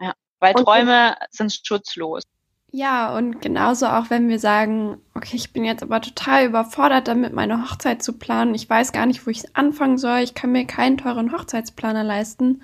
Ja, 0.00 0.14
weil 0.40 0.54
und 0.54 0.64
Träume 0.64 1.16
sind 1.30 1.58
schutzlos. 1.64 2.22
Ja, 2.76 3.16
und 3.16 3.40
genauso 3.40 3.86
auch, 3.86 4.10
wenn 4.10 4.28
wir 4.28 4.40
sagen, 4.40 4.96
okay, 5.14 5.36
ich 5.36 5.52
bin 5.52 5.64
jetzt 5.64 5.84
aber 5.84 6.00
total 6.00 6.44
überfordert 6.46 7.06
damit, 7.06 7.32
meine 7.32 7.62
Hochzeit 7.62 8.02
zu 8.02 8.14
planen. 8.14 8.52
Ich 8.52 8.68
weiß 8.68 8.90
gar 8.90 9.06
nicht, 9.06 9.24
wo 9.24 9.30
ich 9.30 9.56
anfangen 9.56 9.96
soll. 9.96 10.18
Ich 10.18 10.34
kann 10.34 10.50
mir 10.50 10.66
keinen 10.66 10.98
teuren 10.98 11.30
Hochzeitsplaner 11.30 12.02
leisten. 12.02 12.62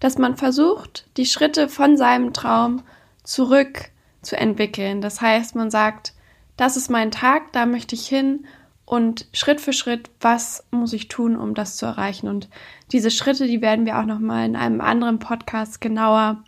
Dass 0.00 0.18
man 0.18 0.36
versucht, 0.36 1.06
die 1.16 1.26
Schritte 1.26 1.68
von 1.68 1.96
seinem 1.96 2.32
Traum 2.32 2.82
zurück 3.22 3.90
zu 4.20 4.36
entwickeln. 4.36 5.00
Das 5.00 5.20
heißt, 5.20 5.54
man 5.54 5.70
sagt, 5.70 6.12
das 6.56 6.76
ist 6.76 6.90
mein 6.90 7.12
Tag, 7.12 7.52
da 7.52 7.64
möchte 7.64 7.94
ich 7.94 8.08
hin 8.08 8.46
und 8.84 9.28
Schritt 9.32 9.60
für 9.60 9.72
Schritt, 9.72 10.10
was 10.20 10.66
muss 10.72 10.92
ich 10.92 11.06
tun, 11.06 11.36
um 11.36 11.54
das 11.54 11.76
zu 11.76 11.86
erreichen? 11.86 12.26
Und 12.26 12.48
diese 12.90 13.12
Schritte, 13.12 13.46
die 13.46 13.62
werden 13.62 13.86
wir 13.86 14.00
auch 14.00 14.06
noch 14.06 14.18
mal 14.18 14.44
in 14.44 14.56
einem 14.56 14.80
anderen 14.80 15.20
Podcast 15.20 15.80
genauer 15.80 16.42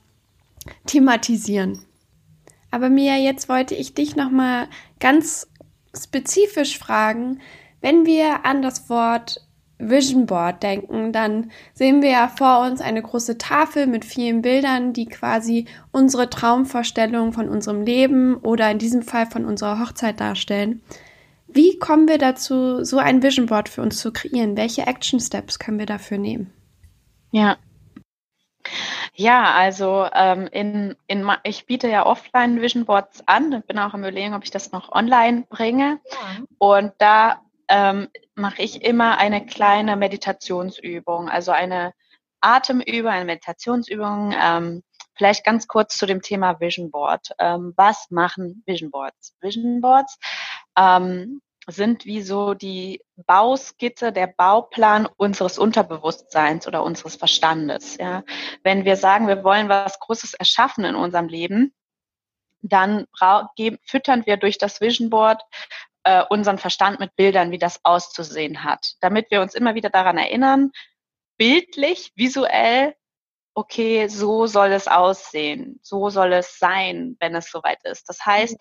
thematisieren. 0.87 1.79
Aber 2.75 2.89
Mia, 2.89 3.17
jetzt 3.17 3.49
wollte 3.49 3.77
ich 3.77 3.95
dich 3.95 4.17
noch 4.17 4.33
mal 4.33 4.67
ganz 4.99 5.47
spezifisch 5.97 6.77
fragen, 6.77 7.41
wenn 7.81 8.05
wir 8.05 8.45
an 8.45 8.63
das 8.63 8.91
Wort 8.91 9.47
Vision 9.79 10.27
Board 10.27 10.61
denken, 10.65 11.13
dann 11.13 11.53
sehen 11.73 12.03
wir 12.03 12.11
ja 12.11 12.27
vor 12.27 12.63
uns 12.67 12.81
eine 12.81 13.01
große 13.01 13.39
Tafel 13.39 13.87
mit 13.87 14.05
vielen 14.05 14.43
Bildern, 14.43 14.93
die 14.93 15.07
quasi 15.07 15.67
unsere 15.93 16.29
Traumvorstellung 16.29 17.33
von 17.33 17.49
unserem 17.49 17.83
Leben 17.83 18.39
oder 18.39 18.69
in 18.73 18.79
diesem 18.79 19.03
Fall 19.03 19.27
von 19.27 19.45
unserer 19.45 19.79
Hochzeit 19.79 20.19
darstellen. 20.19 20.83
Wie 21.47 21.79
kommen 21.79 22.09
wir 22.09 22.19
dazu, 22.19 22.85
so 22.85 22.99
ein 22.99 23.23
Vision 23.23 23.47
Board 23.47 23.69
für 23.69 23.83
uns 23.83 23.99
zu 23.99 24.11
kreieren? 24.11 24.57
Welche 24.57 24.89
Action 24.89 25.21
Steps 25.21 25.61
können 25.61 25.79
wir 25.79 25.87
dafür 25.87 26.19
nehmen? 26.19 26.51
Ja, 27.31 27.57
ja, 29.15 29.53
also 29.53 30.09
ähm, 30.13 30.49
in, 30.51 30.97
in, 31.07 31.31
ich 31.45 31.67
biete 31.67 31.89
ja 31.89 32.05
offline 32.05 32.61
Vision 32.61 32.85
Boards 32.85 33.23
an 33.27 33.55
und 33.55 33.67
bin 33.67 33.79
auch 33.79 33.95
am 33.95 34.01
überlegen, 34.01 34.35
ob 34.35 34.45
ich 34.45 34.51
das 34.51 34.73
noch 34.73 34.91
online 34.91 35.45
bringe. 35.49 36.01
Ja. 36.11 36.45
Und 36.59 36.93
da 36.99 37.41
ähm, 37.69 38.09
mache 38.35 38.63
ich 38.63 38.83
immer 38.83 39.19
eine 39.19 39.47
kleine 39.47 39.97
Meditationsübung, 39.97 41.29
also 41.29 41.53
eine 41.53 41.93
Atemübung, 42.41 43.11
eine 43.11 43.25
Meditationsübung. 43.25 44.35
Ähm, 44.37 44.83
vielleicht 45.15 45.45
ganz 45.45 45.69
kurz 45.69 45.97
zu 45.97 46.07
dem 46.07 46.21
Thema 46.21 46.61
Vision 46.61 46.91
Board. 46.91 47.31
Ähm, 47.39 47.73
was 47.77 48.11
machen 48.11 48.63
Vision 48.67 48.91
Boards? 48.91 49.37
Vision 49.41 49.81
Boards 49.81 50.19
ähm, 50.77 51.41
sind 51.67 52.05
wie 52.05 52.23
so 52.23 52.55
die 52.55 53.03
Bauskizze, 53.17 54.13
der 54.13 54.27
Bauplan 54.27 55.07
unseres 55.17 55.59
Unterbewusstseins 55.59 56.67
oder 56.67 56.83
unseres 56.83 57.17
Verstandes. 57.17 57.97
Ja. 57.97 58.23
Wenn 58.63 58.85
wir 58.85 58.97
sagen, 58.97 59.29
wir 59.29 59.45
wollen 59.45 59.69
was 59.69 59.99
Großes 59.99 60.35
erschaffen 60.35 60.85
in 60.85 60.95
unserem 60.95 61.29
Leben, 61.29 61.75
dann 62.61 63.07
füttern 63.85 64.27
wir 64.27 64.37
durch 64.37 64.59
das 64.59 64.81
Vision 64.81 65.11
Board 65.11 65.43
äh, 66.05 66.23
unseren 66.29 66.59
Verstand 66.59 67.01
mit 67.01 67.15
Bildern, 67.17 67.51
wie 67.51 67.59
das 67.59 67.81
auszusehen 67.85 68.65
hat, 68.65 68.95
damit 69.01 69.31
wir 69.31 69.41
uns 69.43 69.55
immer 69.55 69.75
wieder 69.75 69.91
daran 69.91 70.19
erinnern, 70.19 70.71
bildlich, 71.37 72.13
visuell, 72.15 72.95
okay, 73.55 74.09
so 74.09 74.47
soll 74.47 74.73
es 74.73 74.89
aussehen, 74.89 75.79
so 75.83 76.11
soll 76.11 76.33
es 76.33 76.59
sein, 76.59 77.17
wenn 77.21 77.35
es 77.35 77.51
soweit 77.51 77.83
ist. 77.85 78.09
Das 78.09 78.25
heißt, 78.25 78.57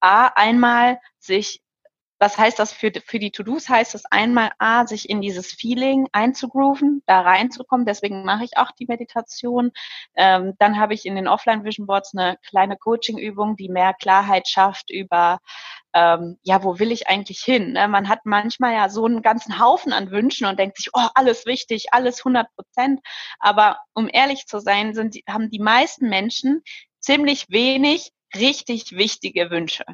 A, 0.00 0.28
einmal 0.28 1.00
sich 1.18 1.62
was 2.18 2.36
heißt 2.36 2.58
das 2.58 2.72
für, 2.72 2.90
für 3.04 3.18
die 3.18 3.30
To-Dos? 3.30 3.68
Heißt 3.68 3.94
das 3.94 4.04
einmal 4.06 4.50
A, 4.58 4.86
sich 4.86 5.08
in 5.08 5.20
dieses 5.20 5.52
Feeling 5.52 6.08
einzugrooven, 6.12 7.02
da 7.06 7.20
reinzukommen. 7.20 7.86
Deswegen 7.86 8.24
mache 8.24 8.44
ich 8.44 8.56
auch 8.56 8.72
die 8.72 8.86
Meditation. 8.86 9.70
Ähm, 10.16 10.54
dann 10.58 10.80
habe 10.80 10.94
ich 10.94 11.06
in 11.06 11.14
den 11.14 11.28
Offline 11.28 11.64
Vision 11.64 11.86
Boards 11.86 12.14
eine 12.16 12.36
kleine 12.48 12.76
Coaching-Übung, 12.76 13.56
die 13.56 13.68
mehr 13.68 13.94
Klarheit 13.94 14.48
schafft 14.48 14.90
über, 14.90 15.38
ähm, 15.94 16.38
ja, 16.42 16.62
wo 16.64 16.78
will 16.78 16.92
ich 16.92 17.08
eigentlich 17.08 17.40
hin? 17.40 17.72
Ne? 17.72 17.86
Man 17.88 18.08
hat 18.08 18.20
manchmal 18.24 18.74
ja 18.74 18.88
so 18.88 19.04
einen 19.04 19.22
ganzen 19.22 19.60
Haufen 19.60 19.92
an 19.92 20.10
Wünschen 20.10 20.46
und 20.46 20.58
denkt 20.58 20.78
sich, 20.78 20.90
oh, 20.94 21.08
alles 21.14 21.46
wichtig, 21.46 21.92
alles 21.92 22.20
100 22.20 22.48
Prozent. 22.54 23.00
Aber 23.38 23.78
um 23.94 24.08
ehrlich 24.12 24.46
zu 24.46 24.58
sein, 24.58 24.94
sind, 24.94 25.16
haben 25.28 25.50
die 25.50 25.60
meisten 25.60 26.08
Menschen 26.08 26.62
ziemlich 27.00 27.46
wenig 27.48 28.10
richtig 28.34 28.92
wichtige 28.92 29.50
Wünsche. 29.50 29.84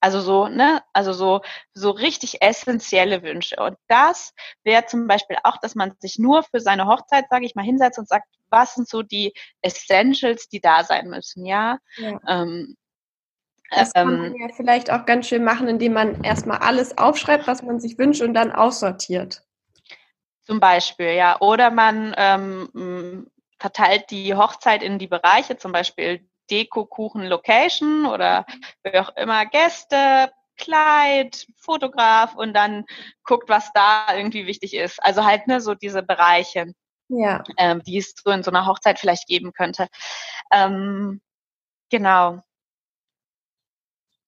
Also 0.00 0.20
so, 0.20 0.48
ne, 0.48 0.82
also 0.92 1.12
so, 1.12 1.40
so 1.74 1.90
richtig 1.90 2.42
essentielle 2.42 3.22
Wünsche. 3.22 3.56
Und 3.56 3.76
das 3.88 4.34
wäre 4.62 4.86
zum 4.86 5.06
Beispiel 5.06 5.36
auch, 5.42 5.56
dass 5.58 5.74
man 5.74 5.94
sich 5.98 6.18
nur 6.18 6.42
für 6.42 6.60
seine 6.60 6.86
Hochzeit, 6.86 7.24
sage 7.30 7.46
ich 7.46 7.54
mal, 7.54 7.64
hinsetzt 7.64 7.98
und 7.98 8.08
sagt, 8.08 8.26
was 8.50 8.74
sind 8.74 8.88
so 8.88 9.02
die 9.02 9.32
Essentials, 9.62 10.48
die 10.48 10.60
da 10.60 10.84
sein 10.84 11.08
müssen, 11.08 11.44
ja. 11.46 11.78
ja. 11.96 12.20
Ähm, 12.28 12.76
das 13.70 13.92
kann 13.92 14.06
man 14.06 14.24
ähm, 14.26 14.36
ja 14.38 14.48
vielleicht 14.54 14.90
auch 14.92 15.06
ganz 15.06 15.26
schön 15.26 15.42
machen, 15.42 15.66
indem 15.66 15.94
man 15.94 16.22
erstmal 16.22 16.58
alles 16.58 16.98
aufschreibt, 16.98 17.46
was 17.46 17.62
man 17.62 17.80
sich 17.80 17.98
wünscht 17.98 18.22
und 18.22 18.34
dann 18.34 18.52
aussortiert. 18.52 19.42
Zum 20.42 20.60
Beispiel, 20.60 21.14
ja. 21.14 21.40
Oder 21.40 21.70
man 21.70 22.14
ähm, 22.16 23.28
verteilt 23.58 24.10
die 24.10 24.34
Hochzeit 24.34 24.82
in 24.82 24.98
die 24.98 25.08
Bereiche, 25.08 25.56
zum 25.56 25.72
Beispiel 25.72 26.28
Deko, 26.50 26.86
Kuchen, 26.86 27.24
Location 27.24 28.06
oder 28.06 28.46
wie 28.82 28.98
auch 28.98 29.14
immer 29.16 29.46
Gäste, 29.46 30.30
Kleid, 30.56 31.46
Fotograf 31.56 32.34
und 32.34 32.54
dann 32.54 32.84
guckt, 33.24 33.48
was 33.48 33.72
da 33.72 34.14
irgendwie 34.14 34.46
wichtig 34.46 34.74
ist. 34.74 35.02
Also 35.02 35.24
halt 35.24 35.46
ne, 35.46 35.60
so 35.60 35.74
diese 35.74 36.02
Bereiche, 36.02 36.72
ja. 37.08 37.44
ähm, 37.58 37.82
die 37.82 37.98
es 37.98 38.14
so 38.22 38.30
in 38.30 38.42
so 38.42 38.50
einer 38.50 38.66
Hochzeit 38.66 38.98
vielleicht 38.98 39.26
geben 39.26 39.52
könnte. 39.52 39.88
Ähm, 40.50 41.20
genau. 41.90 42.40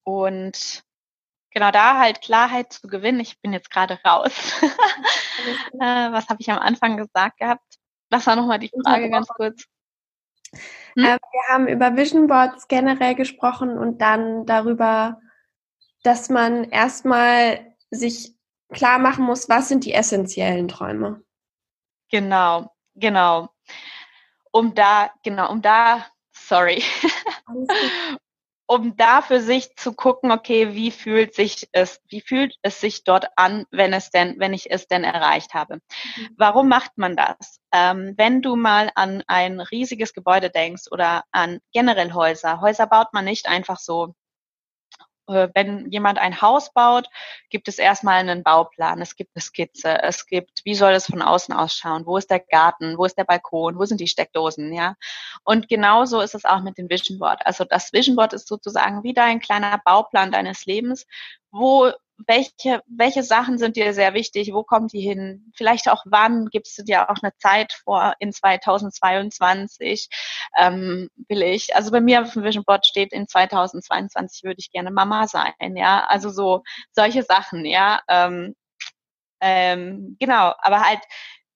Und 0.05 0.83
genau 1.51 1.71
da 1.71 1.99
halt 1.99 2.21
Klarheit 2.21 2.73
zu 2.73 2.89
gewinnen. 2.89 3.21
Ich 3.21 3.41
bin 3.41 3.53
jetzt 3.53 3.71
gerade 3.71 3.99
raus. 4.05 4.33
äh, 5.81 6.13
was 6.13 6.29
habe 6.29 6.41
ich 6.41 6.51
am 6.51 6.59
Anfang 6.59 6.97
gesagt 6.97 7.39
gehabt? 7.39 7.77
Was 8.11 8.27
war 8.27 8.37
nochmal 8.37 8.59
die 8.59 8.71
Frage 8.85 9.11
ganz 9.11 9.29
kurz? 9.29 9.65
Hm? 10.97 11.05
Äh, 11.05 11.19
wir 11.19 11.55
haben 11.55 11.69
über 11.69 11.97
Vision 11.97 12.27
Boards 12.27 12.69
generell 12.69 13.15
gesprochen 13.15 13.79
und 13.79 14.01
dann 14.01 14.47
darüber, 14.47 15.21
dass 16.03 16.29
man 16.29 16.65
erstmal 16.65 17.75
sich 17.91 18.35
klar 18.73 18.99
machen 18.99 19.25
muss, 19.25 19.49
was 19.49 19.69
sind 19.69 19.85
die 19.85 19.95
essentiellen 19.95 20.69
Träume. 20.69 21.23
Genau, 22.11 22.75
genau. 22.95 23.49
Um 24.51 24.75
da, 24.75 25.11
genau, 25.23 25.51
um 25.51 25.63
da, 25.63 26.07
sorry, 26.33 26.83
um 28.69 28.97
da 28.97 29.23
für 29.23 29.41
sich 29.41 29.75
zu 29.77 29.95
gucken, 29.95 30.31
okay, 30.31 30.75
wie 30.75 30.91
fühlt 30.91 31.35
sich 31.35 31.69
es, 31.73 32.01
wie 32.09 32.21
fühlt 32.21 32.55
es 32.61 32.81
sich 32.81 33.03
dort 33.03 33.27
an, 33.35 33.65
wenn 33.71 33.95
es 33.95 34.11
denn, 34.11 34.39
wenn 34.39 34.53
ich 34.53 34.71
es 34.71 34.87
denn 34.87 35.05
erreicht 35.05 35.55
habe. 35.55 35.77
Mhm. 35.77 36.29
Warum 36.37 36.69
macht 36.69 36.99
man 36.99 37.17
das? 37.17 37.61
Ähm, 37.73 38.13
wenn 38.19 38.43
du 38.43 38.57
mal 38.57 38.91
an 38.95 39.25
ein 39.27 39.61
riesiges 39.61 40.13
Gebäude 40.13 40.51
denkst 40.51 40.85
oder 40.91 41.25
an 41.33 41.61
generell 41.73 42.13
Häuser, 42.13 42.61
Häuser 42.61 42.87
baut 42.87 43.15
man 43.15 43.25
nicht 43.25 43.49
einfach 43.49 43.79
so 43.79 44.15
wenn 45.29 45.91
jemand 45.91 46.19
ein 46.19 46.41
Haus 46.41 46.73
baut, 46.73 47.07
gibt 47.51 47.69
es 47.69 47.79
erstmal 47.79 48.17
einen 48.17 48.43
Bauplan, 48.43 49.01
es 49.01 49.15
gibt 49.15 49.31
eine 49.35 49.43
Skizze, 49.43 50.03
es 50.03 50.27
gibt, 50.27 50.65
wie 50.65 50.75
soll 50.75 50.93
es 50.93 51.07
von 51.07 51.23
außen 51.23 51.55
ausschauen, 51.55 52.07
wo 52.07 52.17
ist 52.17 52.31
der 52.31 52.41
Garten, 52.41 52.99
wo 52.99 53.05
ist 53.05 53.19
der 53.19 53.25
Balkon, 53.25 53.79
wo 53.79 53.85
sind 53.85 54.01
die 54.01 54.09
Steckdosen, 54.09 54.73
ja. 54.73 54.97
Und 55.45 55.69
genauso 55.69 56.21
ist 56.21 56.35
es 56.35 56.45
auch 56.45 56.63
mit 56.63 56.79
dem 56.79 56.89
Vision 56.91 57.19
Board. 57.19 57.45
Also 57.47 57.65
das 57.65 57.93
Vision 57.93 58.17
Board 58.17 58.33
ist 58.33 58.49
sozusagen 58.49 59.03
wie 59.03 59.13
dein 59.15 59.41
kleiner 59.41 59.81
Bauplan 59.85 60.33
deines 60.33 60.67
Lebens, 60.67 61.07
wo 61.51 61.93
welche, 62.27 62.83
welche 62.87 63.23
Sachen 63.23 63.59
sind 63.59 63.77
dir 63.77 63.95
sehr 63.95 64.15
wichtig? 64.15 64.53
Wo 64.53 64.63
kommt 64.63 64.93
die 64.93 65.01
hin? 65.01 65.53
Vielleicht 65.55 65.89
auch 65.89 66.05
wann? 66.07 66.47
Gibst 66.47 66.77
du 66.79 66.83
dir 66.83 67.11
auch 67.11 67.23
eine 67.23 67.35
Zeit 67.37 67.73
vor 67.73 68.15
in 68.19 68.33
2022? 68.33 70.09
Ähm, 70.59 71.11
will 71.29 71.43
ich, 71.43 71.75
also 71.77 71.91
bei 71.91 72.01
mir 72.01 72.23
auf 72.23 72.33
dem 72.33 72.45
Vision 72.45 72.65
Board 72.65 72.87
steht, 72.87 73.13
in 73.13 73.29
2022 73.29 74.45
würde 74.45 74.59
ich 74.59 74.71
gerne 74.73 74.91
Mama 74.91 75.29
sein, 75.29 75.77
ja. 75.77 76.07
Also 76.07 76.31
so 76.31 76.63
solche 76.93 77.23
Sachen, 77.23 77.65
ja. 77.65 78.01
Ähm, 78.09 78.55
ähm, 79.41 80.17
genau, 80.19 80.55
aber 80.59 80.81
halt 80.81 81.01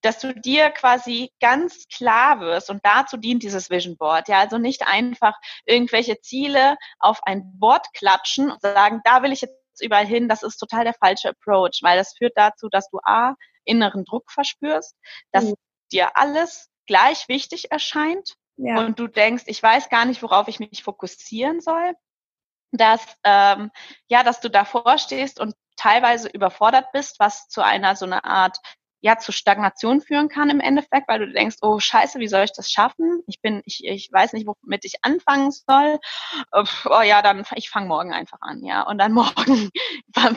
dass 0.03 0.19
du 0.19 0.35
dir 0.35 0.71
quasi 0.71 1.31
ganz 1.41 1.87
klar 1.89 2.41
wirst 2.41 2.71
und 2.71 2.85
dazu 2.85 3.17
dient 3.17 3.43
dieses 3.43 3.71
Vision 3.71 3.97
Board. 3.97 4.29
Ja, 4.29 4.41
also 4.41 4.59
nicht 4.59 4.87
einfach 4.87 5.35
irgendwelche 5.65 6.21
Ziele 6.21 6.77
auf 6.99 7.21
ein 7.23 7.45
Board 7.59 7.87
klatschen 7.95 8.51
und 8.51 8.61
sagen, 8.61 9.01
da 9.05 9.23
will 9.23 9.33
ich 9.33 9.43
jetzt 9.43 9.62
überall 9.81 10.07
hin, 10.07 10.29
das 10.29 10.43
ist 10.43 10.59
total 10.59 10.85
der 10.85 10.95
falsche 10.95 11.31
Approach, 11.31 11.81
weil 11.83 11.97
das 11.97 12.15
führt 12.17 12.33
dazu, 12.37 12.69
dass 12.69 12.89
du 12.91 12.99
A, 13.05 13.35
inneren 13.65 14.05
Druck 14.05 14.31
verspürst, 14.31 14.97
dass 15.31 15.45
mhm. 15.45 15.55
dir 15.93 16.17
alles 16.17 16.69
gleich 16.87 17.29
wichtig 17.29 17.71
erscheint 17.71 18.35
ja. 18.57 18.79
und 18.79 18.99
du 18.99 19.07
denkst, 19.07 19.45
ich 19.47 19.63
weiß 19.63 19.89
gar 19.89 20.05
nicht, 20.05 20.23
worauf 20.23 20.49
ich 20.49 20.59
mich 20.59 20.83
fokussieren 20.83 21.61
soll, 21.61 21.95
dass, 22.73 23.17
ähm, 23.25 23.71
ja, 24.09 24.25
dass 24.25 24.41
du 24.41 24.49
davor 24.49 24.99
stehst 24.99 25.41
und 25.41 25.55
teilweise 25.77 26.29
überfordert 26.29 26.93
bist, 26.93 27.19
was 27.19 27.49
zu 27.49 27.63
einer 27.63 27.97
so 27.97 28.05
einer 28.05 28.25
Art 28.25 28.59
ja 29.03 29.19
zu 29.19 29.33
Stagnation 29.33 30.01
führen 30.01 30.29
kann 30.29 30.49
im 30.49 30.61
Endeffekt, 30.61 31.09
weil 31.09 31.19
du 31.19 31.33
denkst, 31.33 31.57
oh 31.61 31.81
Scheiße, 31.81 32.21
wie 32.21 32.29
soll 32.29 32.45
ich 32.45 32.53
das 32.53 32.71
schaffen? 32.71 33.23
Ich 33.27 33.41
bin, 33.41 33.61
ich, 33.67 33.85
ich 33.85 34.11
weiß 34.11 34.33
nicht, 34.33 34.47
womit 34.47 34.85
ich 34.85 34.95
anfangen 35.03 35.51
soll. 35.51 35.99
Oh 36.53 37.03
ja, 37.03 37.21
dann 37.21 37.45
ich 37.57 37.69
fange 37.69 37.89
morgen 37.89 38.13
einfach 38.13 38.39
an, 38.41 38.65
ja. 38.65 38.83
Und 38.83 38.99
dann 38.99 39.13
morgen 39.13 39.71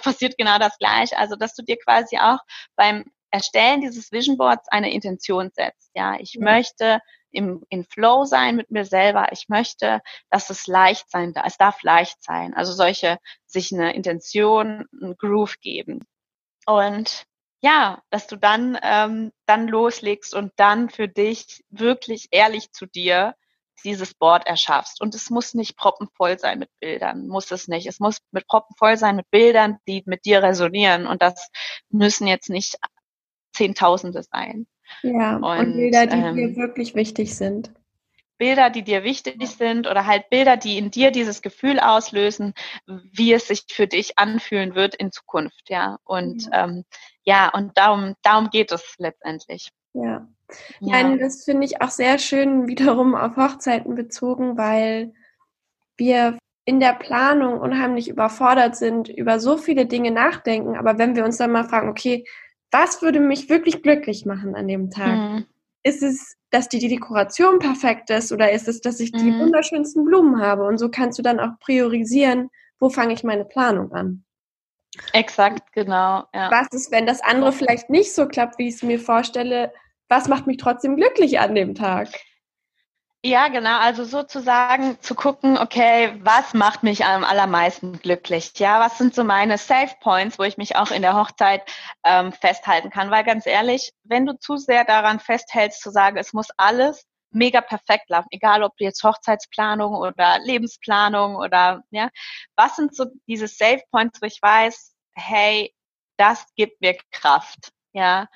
passiert 0.01 0.38
genau 0.38 0.58
das 0.58 0.78
gleiche. 0.80 1.17
Also 1.17 1.36
dass 1.36 1.54
du 1.54 1.63
dir 1.63 1.78
quasi 1.78 2.17
auch 2.17 2.39
beim 2.75 3.06
Erstellen 3.30 3.82
dieses 3.82 4.12
Vision 4.12 4.38
Boards 4.38 4.67
eine 4.69 4.91
Intention 4.91 5.51
setzt. 5.54 5.91
Ja, 5.93 6.15
ich 6.19 6.34
ja. 6.34 6.43
möchte 6.43 7.01
im, 7.32 7.63
in 7.69 7.84
Flow 7.84 8.25
sein 8.25 8.56
mit 8.56 8.71
mir 8.71 8.86
selber. 8.86 9.32
Ich 9.32 9.47
möchte, 9.47 10.01
dass 10.32 10.49
es 10.49 10.65
leicht 10.65 11.12
sein 11.12 11.34
darf. 11.34 11.45
Es 11.45 11.58
darf 11.58 11.84
leicht 11.84 12.23
sein. 12.23 12.56
Also 12.56 12.73
solche, 12.73 13.19
sich 13.45 13.71
eine 13.71 13.93
Intention, 13.93 14.86
einen 14.91 15.17
Groove 15.17 15.60
geben. 15.60 16.08
Und 16.65 17.28
ja, 17.65 17.99
dass 18.12 18.28
du 18.28 18.36
dann, 18.36 18.78
ähm, 18.84 19.32
dann 19.47 19.67
loslegst 19.67 20.36
und 20.36 20.54
dann 20.56 20.91
für 20.91 21.08
dich 21.08 21.63
wirklich 21.71 22.28
ehrlich 22.30 22.71
zu 22.71 22.86
dir 22.86 23.34
dieses 23.84 24.13
Board 24.13 24.45
erschaffst. 24.45 25.01
Und 25.01 25.15
es 25.15 25.32
muss 25.32 25.56
nicht 25.56 25.75
proppenvoll 25.75 26.38
sein 26.38 26.60
mit 26.60 26.69
Bildern, 26.80 27.28
muss 27.28 27.49
es 27.51 27.67
nicht. 27.67 27.88
Es 27.88 27.99
muss 27.99 28.19
mit 28.32 28.47
proppenvoll 28.47 28.97
sein 28.97 29.15
mit 29.15 29.30
Bildern, 29.32 29.80
die 29.88 30.04
mit 30.06 30.25
dir 30.25 30.43
resonieren. 30.43 31.08
Und 31.08 31.23
das 31.23 31.49
müssen 31.89 32.28
jetzt 32.28 32.51
nicht 32.51 32.78
Zehntausende 33.54 34.21
sein. 34.21 34.67
Ja, 35.01 35.38
und, 35.38 35.43
und 35.43 35.73
Bilder, 35.73 36.06
die 36.06 36.17
ähm, 36.17 36.36
dir 36.36 36.56
wirklich 36.56 36.93
wichtig 36.93 37.36
sind. 37.36 37.71
Bilder, 38.37 38.69
die 38.69 38.83
dir 38.83 39.03
wichtig 39.03 39.47
sind 39.47 39.87
oder 39.87 40.05
halt 40.05 40.29
Bilder, 40.29 40.57
die 40.57 40.77
in 40.77 40.91
dir 40.91 41.11
dieses 41.11 41.41
Gefühl 41.41 41.79
auslösen, 41.79 42.53
wie 42.85 43.33
es 43.33 43.47
sich 43.47 43.65
für 43.69 43.87
dich 43.87 44.17
anfühlen 44.17 44.75
wird 44.75 44.95
in 44.95 45.11
Zukunft, 45.11 45.69
ja. 45.69 45.97
Und 46.03 46.45
ja, 46.45 46.65
ähm, 46.65 46.83
ja 47.23 47.49
und 47.49 47.77
darum, 47.77 48.15
darum 48.21 48.49
geht 48.49 48.71
es 48.71 48.95
letztendlich. 48.97 49.71
Ja. 49.93 50.27
ja. 50.79 50.97
ja 50.99 51.17
das 51.17 51.43
finde 51.43 51.65
ich 51.65 51.81
auch 51.81 51.89
sehr 51.89 52.19
schön 52.19 52.67
wiederum 52.67 53.15
auf 53.15 53.37
Hochzeiten 53.37 53.95
bezogen, 53.95 54.57
weil 54.57 55.13
wir 55.97 56.37
in 56.65 56.79
der 56.79 56.93
Planung 56.93 57.59
unheimlich 57.59 58.09
überfordert 58.09 58.75
sind, 58.75 59.07
über 59.07 59.39
so 59.39 59.55
viele 59.55 59.85
Dinge 59.85 60.11
nachdenken. 60.11 60.75
Aber 60.75 60.97
wenn 60.97 61.15
wir 61.15 61.23
uns 61.23 61.37
dann 61.37 61.51
mal 61.51 61.63
fragen, 61.63 61.89
okay, 61.89 62.25
was 62.71 63.01
würde 63.01 63.19
mich 63.19 63.49
wirklich 63.49 63.83
glücklich 63.83 64.25
machen 64.25 64.55
an 64.55 64.67
dem 64.67 64.89
Tag? 64.89 65.15
Mhm. 65.15 65.45
Ist 65.85 66.01
es, 66.01 66.35
dass 66.49 66.67
die, 66.67 66.79
Dekoration 66.79 67.59
perfekt 67.59 68.09
ist 68.09 68.31
oder 68.31 68.51
ist 68.51 68.67
es, 68.67 68.81
dass 68.81 68.99
ich 68.99 69.11
die 69.11 69.31
mhm. 69.31 69.39
wunderschönsten 69.39 70.03
Blumen 70.03 70.41
habe? 70.41 70.63
Und 70.63 70.79
so 70.79 70.89
kannst 70.89 71.19
du 71.19 71.21
dann 71.21 71.39
auch 71.39 71.59
priorisieren, 71.59 72.49
wo 72.79 72.89
fange 72.89 73.13
ich 73.13 73.23
meine 73.23 73.45
Planung 73.45 73.91
an. 73.91 74.25
Exakt, 75.13 75.71
genau. 75.73 76.23
Ja. 76.33 76.49
Was 76.49 76.67
ist, 76.71 76.91
wenn 76.91 77.05
das 77.05 77.21
andere 77.21 77.51
vielleicht 77.51 77.91
nicht 77.91 78.15
so 78.15 78.27
klappt, 78.27 78.57
wie 78.57 78.67
ich 78.67 78.75
es 78.75 78.83
mir 78.83 78.99
vorstelle? 78.99 79.71
Was 80.09 80.27
macht 80.27 80.47
mich 80.47 80.57
trotzdem 80.57 80.95
glücklich 80.95 81.39
an 81.39 81.53
dem 81.53 81.75
Tag? 81.75 82.07
Ja, 83.27 83.47
genau. 83.47 83.79
Also 83.79 84.03
sozusagen 84.03 85.01
zu 85.01 85.15
gucken, 85.15 85.57
okay, 85.57 86.15
was 86.21 86.53
macht 86.53 86.83
mich 86.83 87.05
am 87.05 87.23
allermeisten 87.23 87.97
glücklich? 87.97 88.51
Ja, 88.57 88.79
was 88.79 88.99
sind 88.99 89.15
so 89.15 89.23
meine 89.23 89.57
Safe 89.57 89.95
Points, 89.99 90.38
wo 90.38 90.43
ich 90.43 90.57
mich 90.57 90.75
auch 90.75 90.91
in 90.91 91.01
der 91.01 91.15
Hochzeit 91.15 91.63
ähm, 92.03 92.31
festhalten 92.33 92.91
kann? 92.91 93.09
Weil 93.09 93.23
ganz 93.23 93.47
ehrlich, 93.47 93.93
wenn 94.03 94.27
du 94.27 94.38
zu 94.38 94.57
sehr 94.57 94.85
daran 94.85 95.19
festhältst, 95.19 95.81
zu 95.81 95.89
sagen, 95.89 96.17
es 96.17 96.33
muss 96.33 96.49
alles 96.57 97.03
mega 97.31 97.61
perfekt 97.61 98.11
laufen, 98.11 98.27
egal 98.29 98.61
ob 98.61 98.73
jetzt 98.77 99.03
Hochzeitsplanung 99.03 99.95
oder 99.95 100.38
Lebensplanung 100.43 101.35
oder 101.35 101.81
ja, 101.89 102.09
was 102.55 102.75
sind 102.75 102.95
so 102.95 103.05
diese 103.27 103.47
Safe 103.47 103.81
Points, 103.89 104.21
wo 104.21 104.27
ich 104.27 104.39
weiß, 104.39 104.93
hey, 105.15 105.73
das 106.17 106.45
gibt 106.55 106.79
mir 106.79 106.95
Kraft. 107.11 107.71
Ja, 107.91 108.27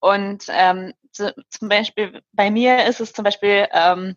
und 0.00 0.44
ähm, 0.48 0.94
zu, 1.12 1.34
zum 1.50 1.68
Beispiel 1.68 2.22
bei 2.32 2.50
mir 2.50 2.86
ist 2.86 3.00
es 3.00 3.12
zum 3.12 3.24
Beispiel 3.24 3.68
ähm, 3.72 4.16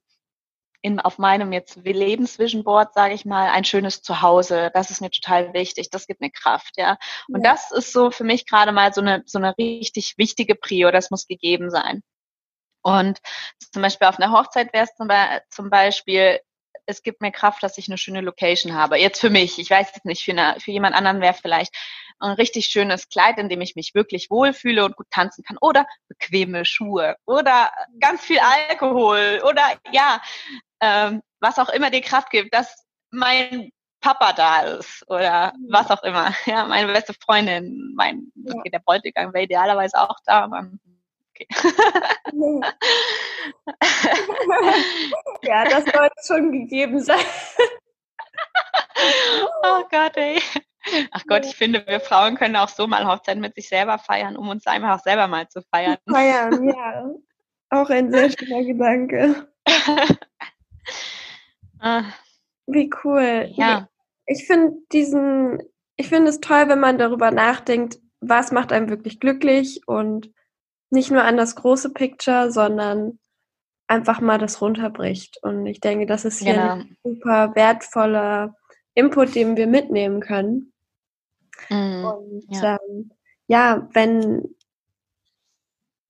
in, 0.81 0.99
auf 0.99 1.17
meinem 1.17 1.53
jetzt 1.53 1.77
Lebensvision 1.83 2.63
Board, 2.63 2.93
sage 2.93 3.13
ich 3.13 3.25
mal, 3.25 3.49
ein 3.49 3.63
schönes 3.63 4.01
Zuhause. 4.01 4.71
Das 4.73 4.89
ist 4.89 5.01
mir 5.01 5.11
total 5.11 5.53
wichtig. 5.53 5.89
Das 5.89 6.07
gibt 6.07 6.21
mir 6.21 6.31
Kraft, 6.31 6.73
ja. 6.77 6.97
Und 7.27 7.43
ja. 7.43 7.51
das 7.51 7.71
ist 7.71 7.93
so 7.93 8.11
für 8.11 8.23
mich 8.23 8.45
gerade 8.47 8.71
mal 8.71 8.93
so 8.93 9.01
eine, 9.01 9.23
so 9.25 9.37
eine 9.37 9.55
richtig 9.57 10.17
wichtige 10.17 10.55
Prio. 10.55 10.91
Das 10.91 11.11
muss 11.11 11.27
gegeben 11.27 11.69
sein. 11.69 12.01
Und 12.83 13.19
zum 13.71 13.81
Beispiel 13.81 14.07
auf 14.07 14.19
einer 14.19 14.31
Hochzeit 14.31 14.73
wäre 14.73 14.85
es 14.85 14.95
zum, 14.95 15.07
Be 15.07 15.41
zum 15.49 15.69
Beispiel, 15.69 16.39
es 16.87 17.03
gibt 17.03 17.21
mir 17.21 17.31
Kraft, 17.31 17.61
dass 17.61 17.77
ich 17.77 17.87
eine 17.87 17.97
schöne 17.97 18.21
Location 18.21 18.73
habe. 18.73 18.97
Jetzt 18.97 19.21
für 19.21 19.29
mich. 19.29 19.59
Ich 19.59 19.69
weiß 19.69 19.91
jetzt 19.93 20.05
nicht, 20.05 20.23
für, 20.23 20.31
eine, 20.31 20.59
für 20.59 20.71
jemand 20.71 20.95
anderen 20.95 21.21
wäre 21.21 21.35
vielleicht 21.35 21.75
ein 22.21 22.33
richtig 22.33 22.67
schönes 22.67 23.09
Kleid, 23.09 23.37
in 23.37 23.49
dem 23.49 23.61
ich 23.61 23.75
mich 23.75 23.93
wirklich 23.93 24.29
wohlfühle 24.29 24.85
und 24.85 24.95
gut 24.95 25.07
tanzen 25.09 25.43
kann. 25.43 25.57
Oder 25.61 25.85
bequeme 26.07 26.65
Schuhe. 26.65 27.15
Oder 27.25 27.71
ganz 27.99 28.21
viel 28.21 28.39
Alkohol. 28.39 29.41
Oder 29.43 29.63
ja, 29.91 30.21
ähm, 30.79 31.21
was 31.39 31.59
auch 31.59 31.69
immer 31.69 31.89
dir 31.89 32.01
Kraft 32.01 32.29
gibt, 32.29 32.53
dass 32.53 32.85
mein 33.11 33.71
Papa 34.01 34.33
da 34.33 34.61
ist 34.61 35.07
oder 35.07 35.53
mhm. 35.55 35.67
was 35.69 35.89
auch 35.91 36.03
immer. 36.03 36.33
Ja, 36.45 36.65
meine 36.65 36.91
beste 36.91 37.13
Freundin, 37.13 37.93
mein, 37.95 38.31
okay, 38.45 38.69
der 38.69 38.79
Bräutigam 38.79 39.33
wäre 39.33 39.45
idealerweise 39.45 39.97
auch 39.99 40.17
da, 40.25 40.43
aber 40.45 40.67
okay. 41.29 41.47
ja, 45.43 45.63
das 45.65 45.85
sollte 45.85 46.15
schon 46.25 46.51
gegeben 46.51 46.99
sein. 46.99 47.23
oh 49.63 49.83
Gott, 49.89 50.17
ey. 50.17 50.41
Ach 51.11 51.23
Gott, 51.27 51.45
ich 51.45 51.55
finde, 51.55 51.83
wir 51.87 51.99
Frauen 51.99 52.35
können 52.35 52.55
auch 52.55 52.69
so 52.69 52.87
mal 52.87 53.05
Hochzeit 53.05 53.37
mit 53.37 53.55
sich 53.55 53.69
selber 53.69 53.97
feiern, 53.99 54.35
um 54.35 54.49
uns 54.49 54.65
einfach 54.65 54.99
selber 54.99 55.27
mal 55.27 55.47
zu 55.47 55.61
feiern. 55.61 55.97
Feiern, 56.09 56.67
ja. 56.67 57.09
Auch 57.69 57.89
ein 57.89 58.11
sehr 58.11 58.29
schöner 58.31 58.63
Gedanke. 58.63 59.47
Ah. 61.83 62.03
Wie 62.67 62.91
cool. 63.03 63.49
Ja. 63.55 63.89
Ich 64.27 64.45
finde 64.45 64.77
diesen, 64.91 65.63
ich 65.95 66.09
finde 66.09 66.29
es 66.29 66.39
toll, 66.39 66.69
wenn 66.69 66.79
man 66.79 66.99
darüber 66.99 67.31
nachdenkt, 67.31 67.97
was 68.19 68.51
macht 68.51 68.71
einem 68.71 68.89
wirklich 68.89 69.19
glücklich 69.19 69.81
und 69.87 70.31
nicht 70.91 71.09
nur 71.09 71.23
an 71.23 71.37
das 71.37 71.55
große 71.55 71.91
Picture, 71.91 72.51
sondern 72.51 73.19
einfach 73.87 74.21
mal 74.21 74.37
das 74.37 74.61
runterbricht. 74.61 75.39
Und 75.41 75.65
ich 75.65 75.79
denke, 75.79 76.05
das 76.05 76.23
ist 76.23 76.39
hier 76.39 76.53
genau. 76.53 76.73
ein 76.73 76.97
super 77.03 77.55
wertvoller 77.55 78.55
Input, 78.93 79.35
den 79.35 79.57
wir 79.57 79.67
mitnehmen 79.67 80.19
können. 80.19 80.73
Mhm, 81.69 82.05
und 82.05 82.45
ja. 82.49 82.77
Ähm, 82.89 83.11
ja, 83.47 83.87
wenn 83.93 84.55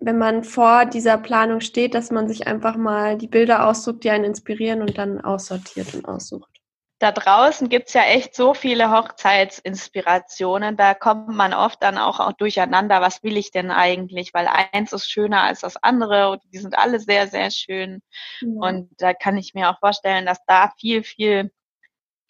wenn 0.01 0.17
man 0.17 0.43
vor 0.43 0.85
dieser 0.85 1.17
Planung 1.17 1.61
steht, 1.61 1.93
dass 1.93 2.09
man 2.09 2.27
sich 2.27 2.47
einfach 2.47 2.75
mal 2.75 3.17
die 3.17 3.27
Bilder 3.27 3.67
aussucht, 3.67 4.03
die 4.03 4.09
einen 4.09 4.25
inspirieren 4.25 4.81
und 4.81 4.97
dann 4.97 5.21
aussortiert 5.21 5.93
und 5.93 6.07
aussucht. 6.07 6.49
Da 6.97 7.11
draußen 7.11 7.69
gibt's 7.69 7.93
ja 7.93 8.03
echt 8.03 8.35
so 8.35 8.53
viele 8.53 8.91
Hochzeitsinspirationen. 8.91 10.77
Da 10.77 10.93
kommt 10.93 11.29
man 11.29 11.53
oft 11.53 11.81
dann 11.81 11.97
auch, 11.97 12.19
auch 12.19 12.33
durcheinander, 12.33 13.01
was 13.01 13.23
will 13.23 13.37
ich 13.37 13.51
denn 13.51 13.71
eigentlich? 13.71 14.33
Weil 14.33 14.47
eins 14.47 14.93
ist 14.93 15.09
schöner 15.09 15.41
als 15.41 15.61
das 15.61 15.77
andere 15.77 16.29
und 16.29 16.41
die 16.51 16.59
sind 16.59 16.77
alle 16.77 16.99
sehr, 16.99 17.27
sehr 17.27 17.49
schön. 17.49 18.01
Ja. 18.41 18.47
Und 18.69 18.89
da 18.99 19.13
kann 19.13 19.37
ich 19.37 19.53
mir 19.55 19.69
auch 19.69 19.79
vorstellen, 19.79 20.25
dass 20.27 20.43
da 20.45 20.71
viel, 20.79 21.03
viel 21.03 21.51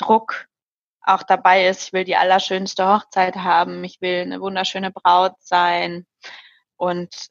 Druck 0.02 0.48
auch 1.02 1.24
dabei 1.24 1.68
ist. 1.68 1.84
Ich 1.84 1.94
will 1.94 2.04
die 2.04 2.16
allerschönste 2.16 2.88
Hochzeit 2.88 3.36
haben. 3.38 3.84
Ich 3.84 4.02
will 4.02 4.22
eine 4.22 4.42
wunderschöne 4.42 4.92
Braut 4.92 5.36
sein. 5.40 6.06
Und 6.76 7.30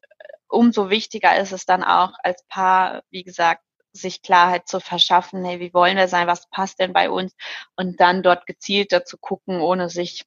umso 0.48 0.90
wichtiger 0.90 1.36
ist 1.38 1.52
es 1.52 1.66
dann 1.66 1.84
auch 1.84 2.12
als 2.22 2.44
Paar, 2.48 3.02
wie 3.10 3.22
gesagt, 3.22 3.62
sich 3.92 4.22
Klarheit 4.22 4.68
zu 4.68 4.80
verschaffen, 4.80 5.44
hey, 5.44 5.58
wie 5.58 5.74
wollen 5.74 5.96
wir 5.96 6.08
sein, 6.08 6.26
was 6.26 6.48
passt 6.50 6.78
denn 6.78 6.92
bei 6.92 7.10
uns 7.10 7.34
und 7.76 8.00
dann 8.00 8.22
dort 8.22 8.46
gezielter 8.46 9.04
zu 9.04 9.18
gucken, 9.18 9.60
ohne 9.60 9.88
sich 9.88 10.24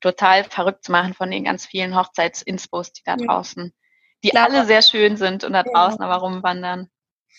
total 0.00 0.44
verrückt 0.44 0.84
zu 0.84 0.92
machen 0.92 1.14
von 1.14 1.30
den 1.30 1.44
ganz 1.44 1.66
vielen 1.66 1.94
Hochzeitsinspos, 1.94 2.92
die 2.92 3.02
da 3.04 3.16
draußen, 3.16 3.74
die 4.24 4.30
glaube, 4.30 4.52
alle 4.52 4.64
sehr 4.64 4.82
schön 4.82 5.16
sind 5.16 5.44
und 5.44 5.52
da 5.52 5.62
draußen 5.62 6.00
ja. 6.00 6.06
aber 6.06 6.22
rumwandern. 6.22 6.88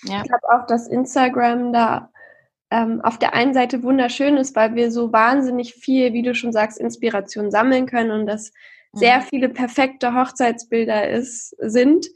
Ja. 0.04 0.22
Ich 0.22 0.30
glaube 0.30 0.48
auch, 0.52 0.68
dass 0.68 0.88
Instagram 0.88 1.74
da 1.74 2.12
ähm, 2.74 3.02
auf 3.02 3.20
der 3.20 3.36
einen 3.36 3.54
Seite 3.54 3.84
wunderschön 3.84 4.36
ist, 4.36 4.56
weil 4.56 4.74
wir 4.74 4.92
so 4.92 5.14
wahnsinnig 5.14 5.76
viel, 5.76 6.12
wie 6.14 6.24
du 6.24 6.34
schon 6.34 6.52
sagst, 6.52 6.80
Inspiration 6.80 7.52
sammeln 7.52 7.86
können 7.86 8.10
und 8.10 8.26
das 8.26 8.52
sehr 8.94 9.20
mhm. 9.20 9.24
viele 9.24 9.50
perfekte 9.50 10.16
Hochzeitsbilder 10.16 11.08
ist, 11.08 11.56
sind 11.60 12.08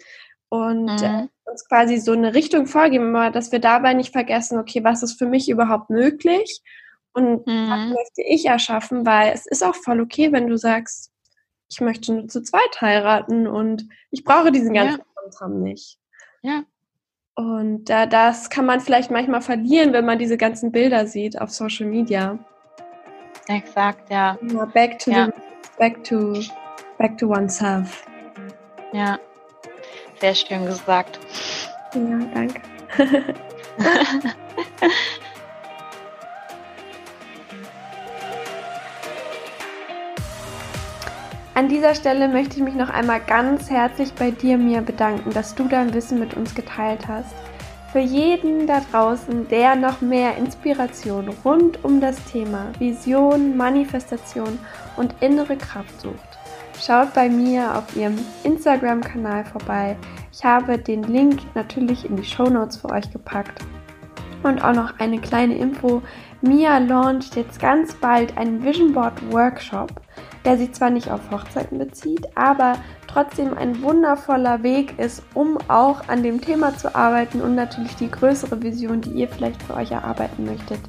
und 0.50 0.89
äh, 0.89 1.10
mhm. 1.10 1.30
äh, 1.46 1.52
uns 1.52 1.67
quasi 1.67 1.98
so 1.98 2.13
eine 2.13 2.34
Richtung 2.34 2.65
vorgeben, 2.65 3.15
aber 3.15 3.30
dass 3.30 3.52
wir 3.52 3.60
dabei 3.60 3.93
nicht 3.93 4.12
vergessen, 4.12 4.58
okay, 4.58 4.84
was 4.84 5.04
ist 5.04 5.20
für 5.20 5.28
mich 5.28 5.48
überhaupt 5.48 5.91
möglich 5.91 6.63
und 7.13 7.46
mhm. 7.46 7.70
was 7.70 7.89
möchte 7.89 8.24
ich 8.24 8.46
erschaffen, 8.46 9.06
weil 9.06 9.34
es 9.34 9.46
ist 9.46 9.63
auch 9.63 9.76
voll 9.76 10.02
okay, 10.02 10.32
wenn 10.32 10.48
du 10.48 10.58
sagst, 10.58 11.12
ich 11.70 11.82
möchte 11.82 12.13
nur 12.13 12.28
zu 12.30 12.41
zweit 12.41 12.82
heiraten 12.82 13.46
und 13.46 13.88
ich 14.10 14.24
brauche 14.24 14.52
diesen 14.52 14.74
ganzen 14.74 15.04
ja. 15.39 15.48
nicht. 15.50 16.00
Ja. 16.41 16.63
Und 17.38 17.89
äh, 17.91 18.08
das 18.08 18.50
kann 18.50 18.65
man 18.65 18.82
vielleicht 18.82 19.12
manchmal 19.12 19.41
verlieren, 19.41 19.93
wenn 19.93 20.06
man 20.06 20.17
diese 20.17 20.38
ganzen 20.38 20.71
Bilder 20.71 21.06
sieht 21.06 21.39
auf 21.39 21.52
Social 21.52 21.86
Media. 21.86 22.39
Exakt, 23.47 24.10
ja. 24.10 24.39
ja 24.41 24.65
back 24.65 24.97
to 24.97 25.12
ja. 25.12 25.28
The, 25.28 25.32
back 25.78 26.04
to 26.04 26.34
back 26.97 27.15
to 27.19 27.28
oneself. 27.28 28.08
Ja, 28.91 29.19
sehr 30.19 30.34
schön 30.34 30.65
gesagt. 30.65 31.19
Ja, 31.93 32.19
danke. 32.34 32.60
An 41.58 41.70
dieser 41.70 41.96
Stelle 41.96 42.28
möchte 42.28 42.58
ich 42.58 42.63
mich 42.63 42.76
noch 42.76 42.91
einmal 42.91 43.20
ganz 43.20 43.72
herzlich 43.72 44.13
bei 44.13 44.30
dir, 44.30 44.60
mir 44.60 44.82
bedanken, 44.82 45.32
dass 45.32 45.56
du 45.56 45.67
dein 45.67 45.91
Wissen 45.91 46.20
mit 46.20 46.36
uns 46.36 46.54
geteilt 46.54 47.08
hast. 47.08 47.34
Für 47.91 47.98
jeden 47.98 48.67
da 48.67 48.80
draußen, 48.91 49.48
der 49.48 49.76
noch 49.76 50.00
mehr 50.00 50.38
Inspiration 50.38 51.30
rund 51.43 51.84
um 51.84 52.00
das 52.00 52.24
Thema 52.26 52.67
Vision, 52.78 53.58
Manifestation 53.58 54.60
und 54.98 55.15
innere 55.20 55.58
Kraft 55.58 56.00
sucht, 56.00 56.38
schaut 56.80 57.15
bei 57.15 57.28
mir 57.28 57.76
auf 57.76 57.96
ihrem 57.96 58.20
Instagram-Kanal 58.43 59.43
vorbei. 59.46 59.98
Ich 60.32 60.46
habe 60.46 60.78
den 60.78 61.02
Link 61.02 61.39
natürlich 61.56 62.08
in 62.08 62.17
die 62.17 62.24
Show 62.24 62.52
Notes 62.52 62.78
für 62.78 62.91
euch 62.91 63.10
gepackt. 63.10 63.65
Und 64.43 64.63
auch 64.63 64.74
noch 64.74 65.00
eine 65.00 65.20
kleine 65.20 65.58
Info. 65.58 66.04
Mia 66.41 66.78
launcht 66.78 67.36
jetzt 67.36 67.60
ganz 67.60 67.96
bald 67.96 68.38
einen 68.38 68.63
Vision 68.63 68.93
Board 68.93 69.15
Workshop 69.32 70.00
der 70.45 70.58
sich 70.58 70.73
zwar 70.73 70.89
nicht 70.89 71.10
auf 71.12 71.32
Hochzeiten 71.32 71.78
bezieht, 71.78 72.28
aber 72.36 72.78
trotzdem 73.08 73.58
ein 73.58 73.82
wundervoller 73.82 74.63
Weg 74.63 74.97
ist, 75.00 75.23
um 75.34 75.58
auch 75.67 76.08
an 76.08 76.23
dem 76.23 76.41
Thema 76.41 76.78
zu 76.78 76.95
arbeiten 76.95 77.41
und 77.41 77.56
natürlich 77.56 77.95
die 77.95 78.12
größere 78.12 78.62
Vision, 78.62 79.02
die 79.02 79.12
ihr 79.12 79.28
vielleicht 79.28 79.62
für 79.63 79.76
euch 79.76 79.91
erarbeiten 79.91 80.45
möchtet. 80.45 80.80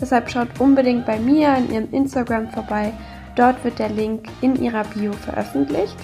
Deshalb 0.00 0.30
schaut 0.30 0.48
unbedingt 0.58 1.06
bei 1.06 1.18
mir 1.18 1.54
in 1.56 1.72
ihrem 1.72 1.92
Instagram 1.92 2.50
vorbei. 2.50 2.92
Dort 3.36 3.62
wird 3.64 3.78
der 3.78 3.90
Link 3.90 4.28
in 4.40 4.56
ihrer 4.62 4.84
Bio 4.84 5.12
veröffentlicht. 5.12 5.96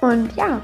Und 0.00 0.34
ja, 0.34 0.60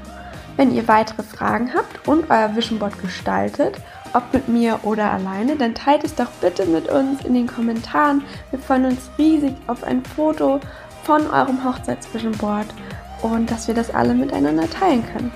wenn 0.57 0.73
ihr 0.73 0.87
weitere 0.87 1.23
Fragen 1.23 1.73
habt 1.73 2.07
und 2.07 2.29
euer 2.29 2.55
Vision 2.55 2.79
Board 2.79 2.99
gestaltet, 3.01 3.79
ob 4.13 4.33
mit 4.33 4.47
mir 4.47 4.79
oder 4.83 5.11
alleine, 5.11 5.55
dann 5.55 5.75
teilt 5.75 6.03
es 6.03 6.15
doch 6.15 6.29
bitte 6.41 6.65
mit 6.65 6.89
uns 6.89 7.23
in 7.23 7.33
den 7.33 7.47
Kommentaren. 7.47 8.23
Wir 8.49 8.59
freuen 8.59 8.85
uns 8.85 9.09
riesig 9.17 9.53
auf 9.67 9.83
ein 9.83 10.03
Foto 10.03 10.59
von 11.09 11.25
eurem 11.31 11.63
Hochzeitsvision 11.63 12.35
und 13.23 13.49
dass 13.49 13.67
wir 13.67 13.73
das 13.73 13.89
alle 13.89 14.13
miteinander 14.13 14.69
teilen 14.69 15.03
können. 15.11 15.31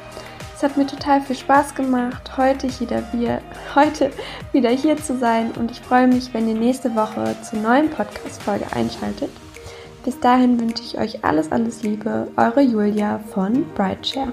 Es 0.56 0.62
hat 0.62 0.78
mir 0.78 0.86
total 0.86 1.20
viel 1.20 1.36
Spaß 1.36 1.74
gemacht, 1.74 2.38
heute 2.38 2.68
wieder, 2.80 3.02
wir, 3.12 3.42
heute 3.76 4.12
wieder 4.52 4.70
hier 4.70 4.98
zu 4.98 5.18
sein 5.18 5.50
und 5.54 5.72
ich 5.72 5.82
freue 5.82 6.06
mich, 6.08 6.32
wenn 6.32 6.48
ihr 6.48 6.54
nächste 6.54 6.96
Woche 6.96 7.36
zur 7.42 7.58
neuen 7.58 7.90
Podcast-Folge 7.90 8.66
einschaltet. 8.76 9.32
Bis 10.06 10.20
dahin 10.20 10.60
wünsche 10.60 10.84
ich 10.84 11.00
euch 11.00 11.26
alles, 11.26 11.52
alles 11.52 11.82
Liebe, 11.82 12.28
eure 12.38 12.62
Julia 12.62 13.20
von 13.34 13.66
Brightshare. 13.74 14.32